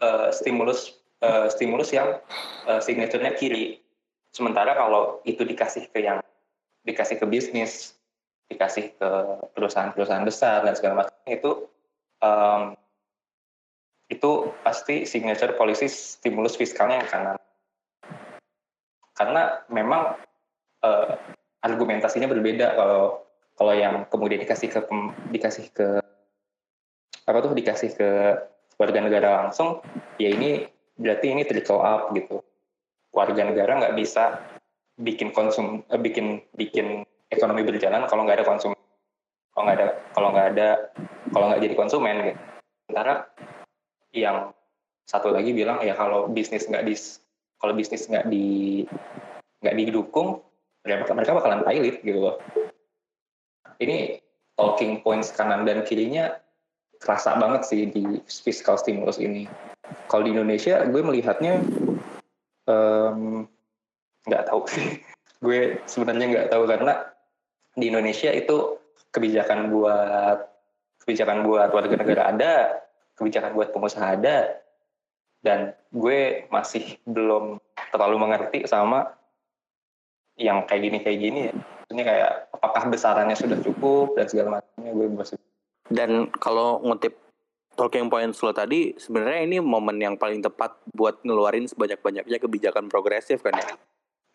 eh, 0.01 0.33
stimulus 0.33 0.97
eh, 1.21 1.45
stimulus 1.53 1.93
yang 1.93 2.17
eh, 2.65 2.81
signaturenya 2.81 3.37
kiri. 3.37 3.77
Sementara 4.33 4.73
kalau 4.73 5.21
itu 5.29 5.45
dikasih 5.45 5.93
ke 5.93 6.01
yang 6.01 6.25
dikasih 6.81 7.21
ke 7.21 7.25
bisnis, 7.29 7.93
dikasih 8.49 8.97
ke 8.97 9.09
perusahaan-perusahaan 9.53 10.25
besar 10.25 10.65
dan 10.65 10.73
segala 10.73 11.03
macam 11.03 11.15
itu 11.27 11.51
em, 12.23 12.61
itu 14.07 14.31
pasti 14.63 15.03
signature 15.03 15.51
policy 15.59 15.91
stimulus 15.91 16.55
fiskalnya 16.55 17.03
yang 17.03 17.11
kanan. 17.11 17.37
karena 19.17 19.65
memang 19.73 20.13
eh, 20.83 21.13
argumentasinya 21.63 22.27
berbeda. 22.29 22.77
Kalau 22.77 23.25
kalau 23.57 23.73
yang 23.73 24.05
kemudian 24.09 24.41
dikasih 24.45 24.69
ke 24.69 24.79
dikasih 25.33 25.65
ke 25.73 25.87
apa 27.27 27.37
tuh 27.43 27.57
dikasih 27.57 27.89
ke 27.97 28.09
warga 28.77 28.99
negara 29.01 29.29
langsung 29.45 29.81
ya 30.21 30.29
ini 30.29 30.63
berarti 30.95 31.33
ini 31.33 31.43
trickle 31.43 31.81
up 31.81 32.13
gitu. 32.13 32.41
Warga 33.11 33.41
negara 33.49 33.81
nggak 33.81 33.95
bisa 33.97 34.37
bikin 34.97 35.33
konsum 35.33 35.81
eh, 35.89 35.99
bikin 36.01 36.41
bikin 36.53 37.05
ekonomi 37.33 37.65
berjalan 37.65 38.05
kalau 38.07 38.23
nggak 38.23 38.41
ada 38.41 38.47
konsum 38.47 38.71
kalau 39.51 39.63
nggak 39.65 39.77
ada 39.81 39.87
kalau 40.13 40.29
nggak 40.33 40.47
ada 40.53 40.69
kalau 41.33 41.45
nggak 41.49 41.61
jadi 41.65 41.75
konsumen 41.75 42.15
gitu. 42.31 42.39
Sementara 42.87 43.13
yang 44.15 44.37
satu 45.07 45.31
lagi 45.33 45.51
bilang 45.51 45.81
ya 45.81 45.97
kalau 45.97 46.29
bisnis 46.29 46.67
nggak 46.67 46.85
dis 46.85 47.23
kalau 47.57 47.73
bisnis 47.73 48.05
nggak 48.05 48.27
di 48.29 48.85
nggak 49.63 49.75
didukung 49.75 50.45
mereka 50.95 51.13
mereka 51.13 51.35
bakalan 51.35 51.61
pilot 51.67 51.99
gitu 52.01 52.19
loh. 52.23 52.35
Ini 53.77 54.23
talking 54.57 55.03
points 55.03 55.35
kanan 55.35 55.67
dan 55.67 55.83
kirinya 55.83 56.39
kerasa 56.97 57.37
banget 57.37 57.61
sih 57.67 57.85
di 57.91 58.23
fiscal 58.25 58.79
stimulus 58.79 59.21
ini. 59.21 59.45
Kalau 60.07 60.25
di 60.25 60.33
Indonesia 60.33 60.87
gue 60.87 61.01
melihatnya 61.03 61.61
nggak 64.27 64.43
tahu 64.47 64.63
sih. 64.67 64.87
Gue 65.45 65.77
sebenarnya 65.85 66.25
nggak 66.33 66.49
tahu 66.49 66.65
karena 66.65 66.97
di 67.77 67.93
Indonesia 67.93 68.33
itu 68.33 68.81
kebijakan 69.13 69.69
buat 69.69 70.49
kebijakan 71.05 71.45
buat 71.45 71.69
warga 71.69 71.93
negara 71.93 72.33
ada 72.33 72.53
kebijakan 73.21 73.53
buat 73.53 73.69
pengusaha 73.69 74.17
ada 74.17 74.57
dan 75.45 75.77
gue 75.93 76.49
masih 76.49 76.97
belum 77.05 77.61
terlalu 77.93 78.17
mengerti 78.17 78.65
sama 78.65 79.16
yang 80.37 80.63
kayak 80.69 80.81
gini 80.85 80.97
kayak 81.01 81.19
gini 81.19 81.39
ya 81.49 81.53
ini 81.87 82.01
kayak 82.03 82.51
apakah 82.51 82.83
besarannya 82.91 83.35
sudah 83.37 83.57
cukup 83.63 84.15
dan 84.19 84.25
segala 84.27 84.59
macamnya 84.59 84.91
gue 84.91 85.07
masih 85.11 85.37
Dan 85.87 86.27
kalau 86.35 86.83
ngutip 86.83 87.15
talking 87.79 88.11
points 88.11 88.43
lo 88.43 88.51
tadi, 88.51 88.91
sebenarnya 88.99 89.41
ini 89.47 89.57
momen 89.63 89.95
yang 90.03 90.19
paling 90.19 90.43
tepat 90.43 90.75
buat 90.91 91.23
ngeluarin 91.23 91.63
sebanyak-banyaknya 91.63 92.37
kebijakan 92.43 92.91
progresif 92.91 93.39
kan 93.39 93.55
ya. 93.55 93.67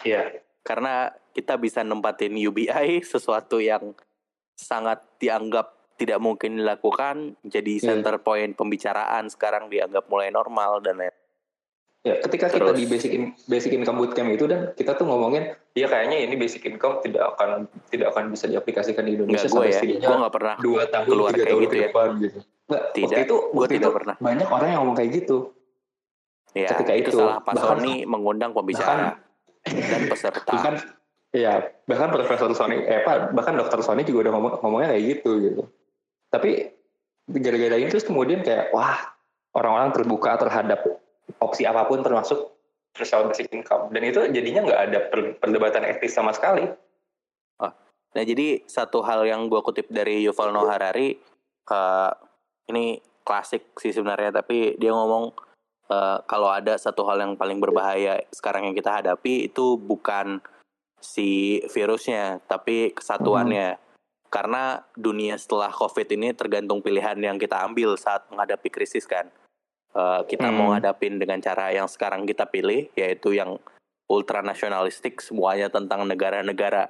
iya 0.09 0.23
Karena 0.65 1.13
kita 1.37 1.61
bisa 1.61 1.85
nempatin 1.85 2.33
UBI 2.33 3.05
sesuatu 3.13 3.61
yang 3.61 3.93
sangat 4.57 5.05
dianggap 5.21 5.77
tidak 6.01 6.19
mungkin 6.25 6.57
dilakukan 6.57 7.37
jadi 7.45 7.73
Iya. 7.77 7.85
center 7.93 8.17
point 8.25 8.57
pembicaraan 8.57 9.29
sekarang 9.29 9.69
dianggap 9.69 10.09
mulai 10.09 10.33
normal 10.33 10.81
dan 10.81 11.05
lain. 11.05 11.15
Ya, 12.03 12.19
ketika 12.19 12.51
kita 12.51 12.75
Terus- 12.75 12.79
di 12.83 12.85
basic 12.91 13.11
in- 13.15 13.35
basic 13.47 13.71
income 13.79 13.95
bootcamp 13.95 14.35
itu 14.35 14.51
dan 14.51 14.75
kita 14.75 14.99
tuh 14.99 15.07
ngomongin, 15.07 15.55
ya 15.71 15.87
kayaknya 15.87 16.19
ini 16.27 16.35
basic 16.35 16.67
income 16.67 16.99
tidak 16.99 17.31
akan 17.39 17.71
tidak 17.95 18.11
akan 18.11 18.35
bisa 18.35 18.51
diaplikasikan 18.51 19.07
di 19.07 19.15
Indonesia 19.15 19.47
gue 19.47 19.71
ya, 19.71 19.79
setidaknya 19.79 20.09
gue 20.11 20.17
nggak 20.19 20.35
pernah. 20.35 20.55
dua 20.59 20.83
tahun 20.91 21.07
keluar 21.07 21.31
tiga 21.31 21.39
kayak 21.39 21.47
tahun 21.47 21.63
gitu 21.63 21.71
ke 21.71 21.79
ya. 21.79 21.87
depan 21.87 22.09
gitu. 22.19 22.39
Nggak, 22.43 22.83
Tidak, 22.91 23.07
waktu 23.07 23.23
itu 23.23 23.37
gue 23.39 23.55
waktu 23.55 23.75
tidak 23.79 23.87
itu 23.87 23.97
pernah. 24.03 24.15
banyak 24.19 24.49
orang 24.51 24.67
yang 24.67 24.79
ngomong 24.83 24.97
kayak 24.99 25.11
gitu. 25.15 25.37
Ya, 26.53 26.69
ketika 26.69 26.93
itu, 26.93 27.09
itu, 27.09 27.19
salah 27.23 27.39
Pak 27.39 27.55
bahkan- 27.55 27.79
Sony 27.79 27.95
mengundang 28.05 28.51
pembicara 28.51 29.07
dan 29.63 30.01
peserta. 30.11 30.51
Bahkan 30.53 30.75
ya 31.33 31.53
bahkan 31.87 32.09
Profesor 32.11 32.51
Sony, 32.51 32.83
eh 32.83 33.01
Pak, 33.01 33.31
bahkan 33.31 33.55
Dokter 33.55 33.79
Sony 33.79 34.03
juga 34.03 34.27
udah 34.27 34.33
ngomong 34.35 34.53
ngomongnya 34.59 34.91
kayak 34.91 35.05
gitu 35.07 35.31
gitu. 35.39 35.63
Tapi 36.29 36.67
gara-gara 37.31 37.79
ini 37.79 37.87
terus 37.87 38.03
kemudian 38.03 38.43
kayak 38.43 38.75
wah 38.75 39.15
orang-orang 39.55 39.95
terbuka 39.95 40.35
terhadap 40.35 40.83
opsi 41.39 41.67
apa 41.67 41.87
pun 41.87 42.03
termasuk 42.03 42.51
social 42.93 43.25
basic 43.29 43.49
income 43.53 43.89
dan 43.89 44.03
itu 44.05 44.21
jadinya 44.31 44.69
nggak 44.69 44.81
ada 44.91 44.99
per- 45.09 45.35
perdebatan 45.41 45.85
etis 45.89 46.13
sama 46.13 46.35
sekali. 46.37 46.69
Nah, 48.13 48.25
jadi 48.25 48.61
satu 48.69 49.01
hal 49.01 49.25
yang 49.25 49.49
gua 49.49 49.65
kutip 49.65 49.89
dari 49.89 50.25
Yuval 50.29 50.53
Noah 50.53 50.77
Harari, 50.77 51.17
eh, 51.73 52.11
ini 52.69 53.01
klasik 53.25 53.73
sih 53.81 53.93
sebenarnya, 53.93 54.43
tapi 54.43 54.77
dia 54.77 54.93
ngomong 54.93 55.33
eh, 55.93 56.19
kalau 56.25 56.49
ada 56.49 56.77
satu 56.77 57.05
hal 57.05 57.21
yang 57.21 57.33
paling 57.37 57.61
berbahaya 57.61 58.21
sekarang 58.33 58.69
yang 58.69 58.77
kita 58.77 59.01
hadapi 59.01 59.49
itu 59.53 59.77
bukan 59.77 60.41
si 61.03 61.61
virusnya, 61.69 62.41
tapi 62.49 62.95
kesatuannya. 62.97 63.77
Karena 64.33 64.81
dunia 64.97 65.37
setelah 65.37 65.69
COVID 65.69 66.09
ini 66.17 66.33
tergantung 66.33 66.81
pilihan 66.81 67.21
yang 67.21 67.37
kita 67.37 67.61
ambil 67.69 68.01
saat 68.01 68.25
menghadapi 68.33 68.73
krisis 68.73 69.05
kan. 69.05 69.29
Eh, 69.93 70.21
kita 70.25 70.49
mau 70.49 70.73
Hmm. 70.73 70.81
ngadapin 70.81 71.21
dengan 71.21 71.37
cara 71.45 71.69
yang 71.69 71.85
sekarang 71.85 72.25
kita 72.25 72.49
pilih, 72.49 72.89
yaitu 72.97 73.37
yang 73.37 73.61
ultranasionalistik, 74.09 75.21
semuanya 75.21 75.69
tentang 75.69 76.09
negara-negara 76.09 76.89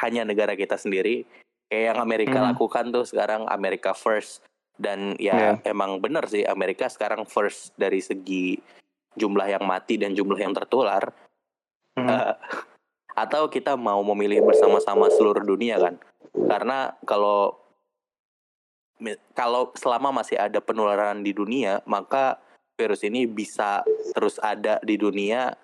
hanya 0.00 0.26
negara 0.28 0.52
kita 0.58 0.76
sendiri 0.76 1.24
kayak 1.70 1.94
yang 1.94 1.98
Amerika 2.02 2.38
Hmm. 2.42 2.52
lakukan 2.52 2.90
tuh 2.92 3.06
sekarang 3.08 3.46
Amerika 3.48 3.94
first 3.96 4.44
dan 4.76 5.14
ya 5.16 5.56
Iya. 5.56 5.70
emang 5.70 6.02
bener 6.02 6.26
sih 6.26 6.42
Amerika 6.44 6.90
sekarang 6.90 7.24
first 7.24 7.72
dari 7.78 8.02
segi 8.02 8.58
jumlah 9.14 9.46
yang 9.48 9.64
mati 9.64 9.94
dan 9.96 10.12
jumlah 10.12 10.36
yang 10.36 10.52
tertular 10.52 11.14
Hmm. 11.94 12.10
Eh, 12.10 12.34
atau 13.14 13.46
kita 13.46 13.78
mau 13.78 14.02
memilih 14.02 14.42
bersama-sama 14.42 15.06
seluruh 15.14 15.46
dunia 15.46 15.78
kan 15.78 15.94
karena 16.50 16.98
kalau 17.06 17.54
kalau 19.34 19.74
selama 19.74 20.22
masih 20.22 20.38
ada 20.38 20.62
penularan 20.62 21.20
di 21.20 21.34
dunia 21.34 21.82
maka 21.84 22.38
virus 22.78 23.02
ini 23.06 23.26
bisa 23.26 23.82
terus 24.14 24.38
ada 24.42 24.78
di 24.82 24.98
dunia 24.98 25.54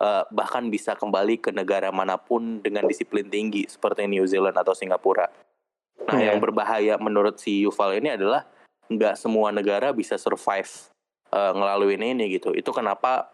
eh, 0.00 0.24
bahkan 0.32 0.68
bisa 0.68 0.96
kembali 0.96 1.40
ke 1.40 1.50
negara 1.52 1.92
mana 1.92 2.16
pun 2.20 2.60
dengan 2.60 2.84
disiplin 2.88 3.28
tinggi 3.28 3.68
seperti 3.68 4.08
New 4.08 4.24
Zealand 4.28 4.56
atau 4.56 4.72
Singapura. 4.72 5.28
Nah, 6.06 6.20
Iya. 6.20 6.32
yang 6.32 6.38
berbahaya 6.40 6.94
menurut 7.00 7.40
si 7.40 7.64
Yuval 7.64 7.96
ini 8.00 8.12
adalah 8.12 8.44
nggak 8.86 9.16
semua 9.18 9.50
negara 9.50 9.90
bisa 9.96 10.20
survive 10.20 10.68
eh, 11.32 11.52
ngelaluin 11.52 12.00
ini 12.16 12.36
gitu. 12.36 12.52
Itu 12.52 12.72
kenapa 12.72 13.32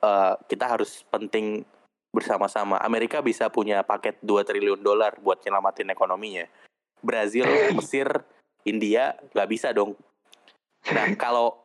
eh, 0.00 0.34
kita 0.48 0.68
harus 0.68 1.04
penting 1.08 1.64
bersama-sama. 2.12 2.76
Amerika 2.84 3.24
bisa 3.24 3.48
punya 3.48 3.80
paket 3.80 4.20
2 4.20 4.44
triliun 4.44 4.84
dolar 4.84 5.16
buat 5.20 5.40
nyelamatin 5.40 5.88
ekonominya. 5.88 6.44
Brazil, 7.00 7.48
Mesir, 7.76 8.06
India 8.66 9.18
nggak 9.34 9.48
bisa 9.50 9.70
dong. 9.74 9.98
Nah, 10.90 11.14
kalau 11.22 11.58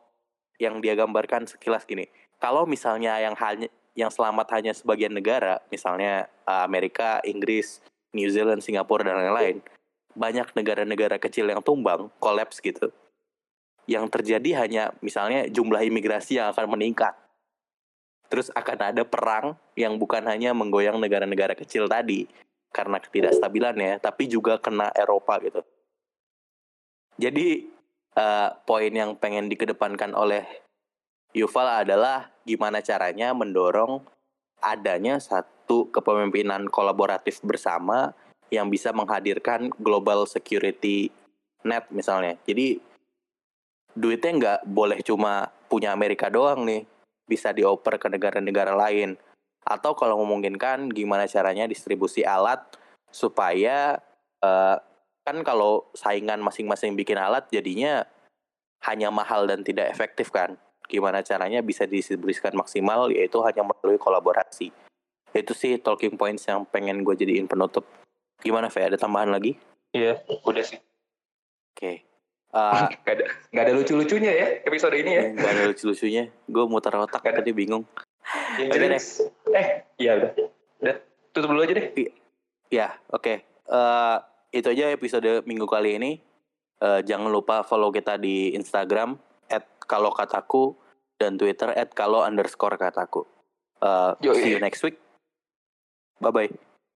yang 0.58 0.82
dia 0.82 0.98
gambarkan 0.98 1.46
sekilas 1.46 1.86
gini, 1.86 2.10
kalau 2.42 2.66
misalnya 2.66 3.18
yang 3.22 3.34
hanya 3.38 3.70
yang 3.98 4.14
selamat 4.14 4.46
hanya 4.54 4.72
sebagian 4.74 5.10
negara, 5.10 5.58
misalnya 5.74 6.30
uh, 6.46 6.62
Amerika, 6.62 7.18
Inggris, 7.26 7.82
New 8.14 8.30
Zealand, 8.30 8.62
Singapura 8.62 9.02
dan 9.02 9.18
lain-lain, 9.18 9.58
banyak 10.14 10.54
negara-negara 10.54 11.18
kecil 11.18 11.50
yang 11.50 11.66
tumbang, 11.66 12.06
kolaps 12.22 12.62
gitu. 12.62 12.94
Yang 13.90 14.06
terjadi 14.14 14.66
hanya 14.66 14.94
misalnya 15.02 15.50
jumlah 15.50 15.82
imigrasi 15.82 16.38
yang 16.38 16.54
akan 16.54 16.78
meningkat. 16.78 17.18
Terus 18.28 18.52
akan 18.54 18.94
ada 18.94 19.02
perang 19.02 19.58
yang 19.74 19.96
bukan 19.98 20.22
hanya 20.28 20.52
menggoyang 20.52 21.00
negara-negara 21.00 21.56
kecil 21.58 21.88
tadi 21.88 22.28
karena 22.70 23.00
ketidakstabilannya, 23.00 23.98
tapi 23.98 24.28
juga 24.28 24.60
kena 24.60 24.92
Eropa 24.92 25.40
gitu. 25.40 25.64
Jadi 27.18 27.66
eh, 28.14 28.48
poin 28.62 28.92
yang 28.94 29.18
pengen 29.18 29.50
dikedepankan 29.50 30.14
oleh 30.14 30.46
Yuval 31.36 31.84
adalah 31.84 32.32
gimana 32.48 32.80
caranya 32.80 33.36
mendorong 33.36 34.00
adanya 34.64 35.20
satu 35.20 35.92
kepemimpinan 35.92 36.66
kolaboratif 36.72 37.44
bersama 37.44 38.16
yang 38.48 38.72
bisa 38.72 38.96
menghadirkan 38.96 39.68
global 39.76 40.24
security 40.24 41.12
net 41.68 41.84
misalnya. 41.92 42.40
Jadi 42.48 42.80
duitnya 43.92 44.32
nggak 44.32 44.60
boleh 44.64 44.98
cuma 45.04 45.52
punya 45.68 45.92
Amerika 45.92 46.32
doang 46.32 46.64
nih, 46.64 46.88
bisa 47.28 47.52
dioper 47.52 48.00
ke 48.00 48.08
negara-negara 48.08 48.72
lain. 48.72 49.20
Atau 49.68 49.92
kalau 49.92 50.24
memungkinkan 50.24 50.88
gimana 50.88 51.28
caranya 51.28 51.68
distribusi 51.68 52.24
alat 52.24 52.64
supaya 53.12 54.00
eh, 54.40 54.76
kan 55.28 55.44
kalau 55.44 55.84
saingan 55.92 56.40
masing-masing 56.40 56.96
bikin 56.96 57.16
alat 57.16 57.44
jadinya 57.48 58.08
hanya 58.82 59.12
mahal 59.12 59.44
dan 59.44 59.60
tidak 59.60 59.86
efektif 59.86 60.30
kan 60.30 60.56
gimana 60.84 61.20
caranya 61.20 61.60
bisa 61.60 61.84
didistribusikan 61.84 62.56
maksimal 62.56 63.12
yaitu 63.12 63.36
hanya 63.44 63.60
melalui 63.60 63.96
kolaborasi 63.96 64.72
itu 65.30 65.52
sih 65.52 65.76
talking 65.76 66.16
points 66.16 66.48
yang 66.48 66.64
pengen 66.64 67.04
gue 67.04 67.12
jadiin 67.12 67.44
penutup 67.44 67.84
gimana 68.38 68.66
Fe 68.66 68.82
ada 68.82 68.96
tambahan 68.96 69.28
lagi 69.28 69.52
Iya, 69.90 70.16
udah 70.42 70.64
sih. 70.64 70.80
oke 71.70 71.92
Eh, 72.48 72.84
Gak 73.04 73.12
ada 73.12 73.24
gak 73.52 73.60
ada 73.62 73.72
lucu-lucunya 73.76 74.32
ya 74.32 74.46
episode 74.64 74.96
ini 74.96 75.10
ya. 75.12 75.22
gak 75.36 75.52
ada 75.52 75.62
lucu-lucunya 75.68 76.32
gue 76.42 76.64
muter 76.64 76.96
otak 76.96 77.20
ada. 77.20 77.44
tadi 77.44 77.52
bingung 77.52 77.84
Yang 78.56 78.66
Oke 78.66 78.78
jelas- 78.78 79.20
Eh, 79.52 79.66
iya 79.98 80.16
udah. 80.16 80.32
Udah, 80.80 80.96
tutup 81.30 81.52
dulu 81.52 81.60
aja 81.60 81.76
deh. 81.76 81.86
ya 82.66 82.88
oke 83.06 83.44
Eh, 83.68 84.16
itu 84.52 84.66
aja 84.72 84.92
episode 84.92 85.44
minggu 85.44 85.68
kali 85.68 85.96
ini 86.00 86.12
Eh, 86.78 87.00
jangan 87.02 87.26
lupa 87.34 87.66
follow 87.66 87.90
kita 87.90 88.14
di 88.22 88.54
Instagram 88.54 89.18
at 89.50 89.66
kalau 89.82 90.14
kataku 90.14 90.78
dan 91.18 91.34
Twitter 91.34 91.74
at 91.74 91.90
kalau 91.90 92.22
underscore 92.22 92.78
kataku 92.78 93.26
Yoi. 94.22 94.38
see 94.38 94.54
you 94.54 94.62
next 94.62 94.86
week 94.86 94.94
Bye 96.22 96.30
bye. 96.30 96.67